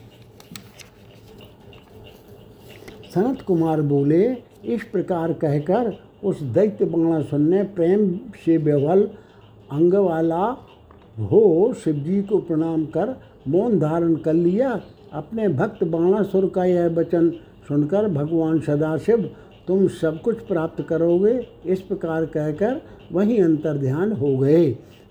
सनत 3.15 3.41
कुमार 3.41 3.81
बोले, 3.81 4.38
इस 4.65 4.83
प्रकार 4.83 5.33
कहकर 5.33 5.97
उस 6.23 6.41
दैत्य 6.41 6.86
बाणासुर 6.86 7.39
ने 7.39 7.63
प्रेम 7.63 8.19
से 8.45 8.57
बेवल 8.57 9.03
अंग 9.71 9.93
वाला 9.93 10.45
हो 11.19 11.73
शिवजी 11.73 12.21
को 12.21 12.38
प्रणाम 12.38 12.86
कर 12.86 13.15
मौन 13.47 13.79
धारण 13.79 14.15
कर 14.15 14.33
लिया। 14.33 14.81
अपने 15.13 15.47
भक्त 15.47 15.83
बाणासुर 15.83 16.49
का 16.49 16.65
यह 16.65 16.88
वचन 16.88 17.29
सुनकर 17.67 18.07
भगवान 18.07 18.59
सदाशिव 18.59 19.29
तुम 19.68 19.88
सब 19.88 20.22
कुछ 20.22 20.39
प्राप्त 20.39 20.82
करोगे। 20.89 21.47
इस 21.66 21.82
प्रकार 21.82 22.26
कहकर 22.26 22.82
वहीं 23.11 23.41
अंतर 23.43 23.78
ध्यान 23.78 24.11
हो 24.11 24.38
गए। 24.38 24.66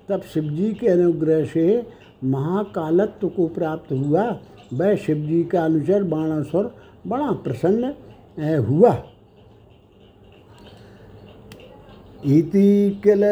तब 0.08 0.22
शिवजी 0.34 0.72
के 0.72 0.88
अनुग्रह 0.88 1.44
से 1.44 1.86
महाकालत्व 2.24 3.28
को 3.28 3.46
प्राप्त 3.48 3.92
हुआ। 3.92 4.24
वह 4.74 4.94
शिवजी 4.96 5.42
का 5.44 5.64
अनुचर 5.64 6.02
बाणासुर 6.02 6.74
बड़ा 7.06 7.30
प्रसन्न 7.44 7.94
हुआ। 8.60 8.94
इति 12.26 13.00
किल 13.04 13.22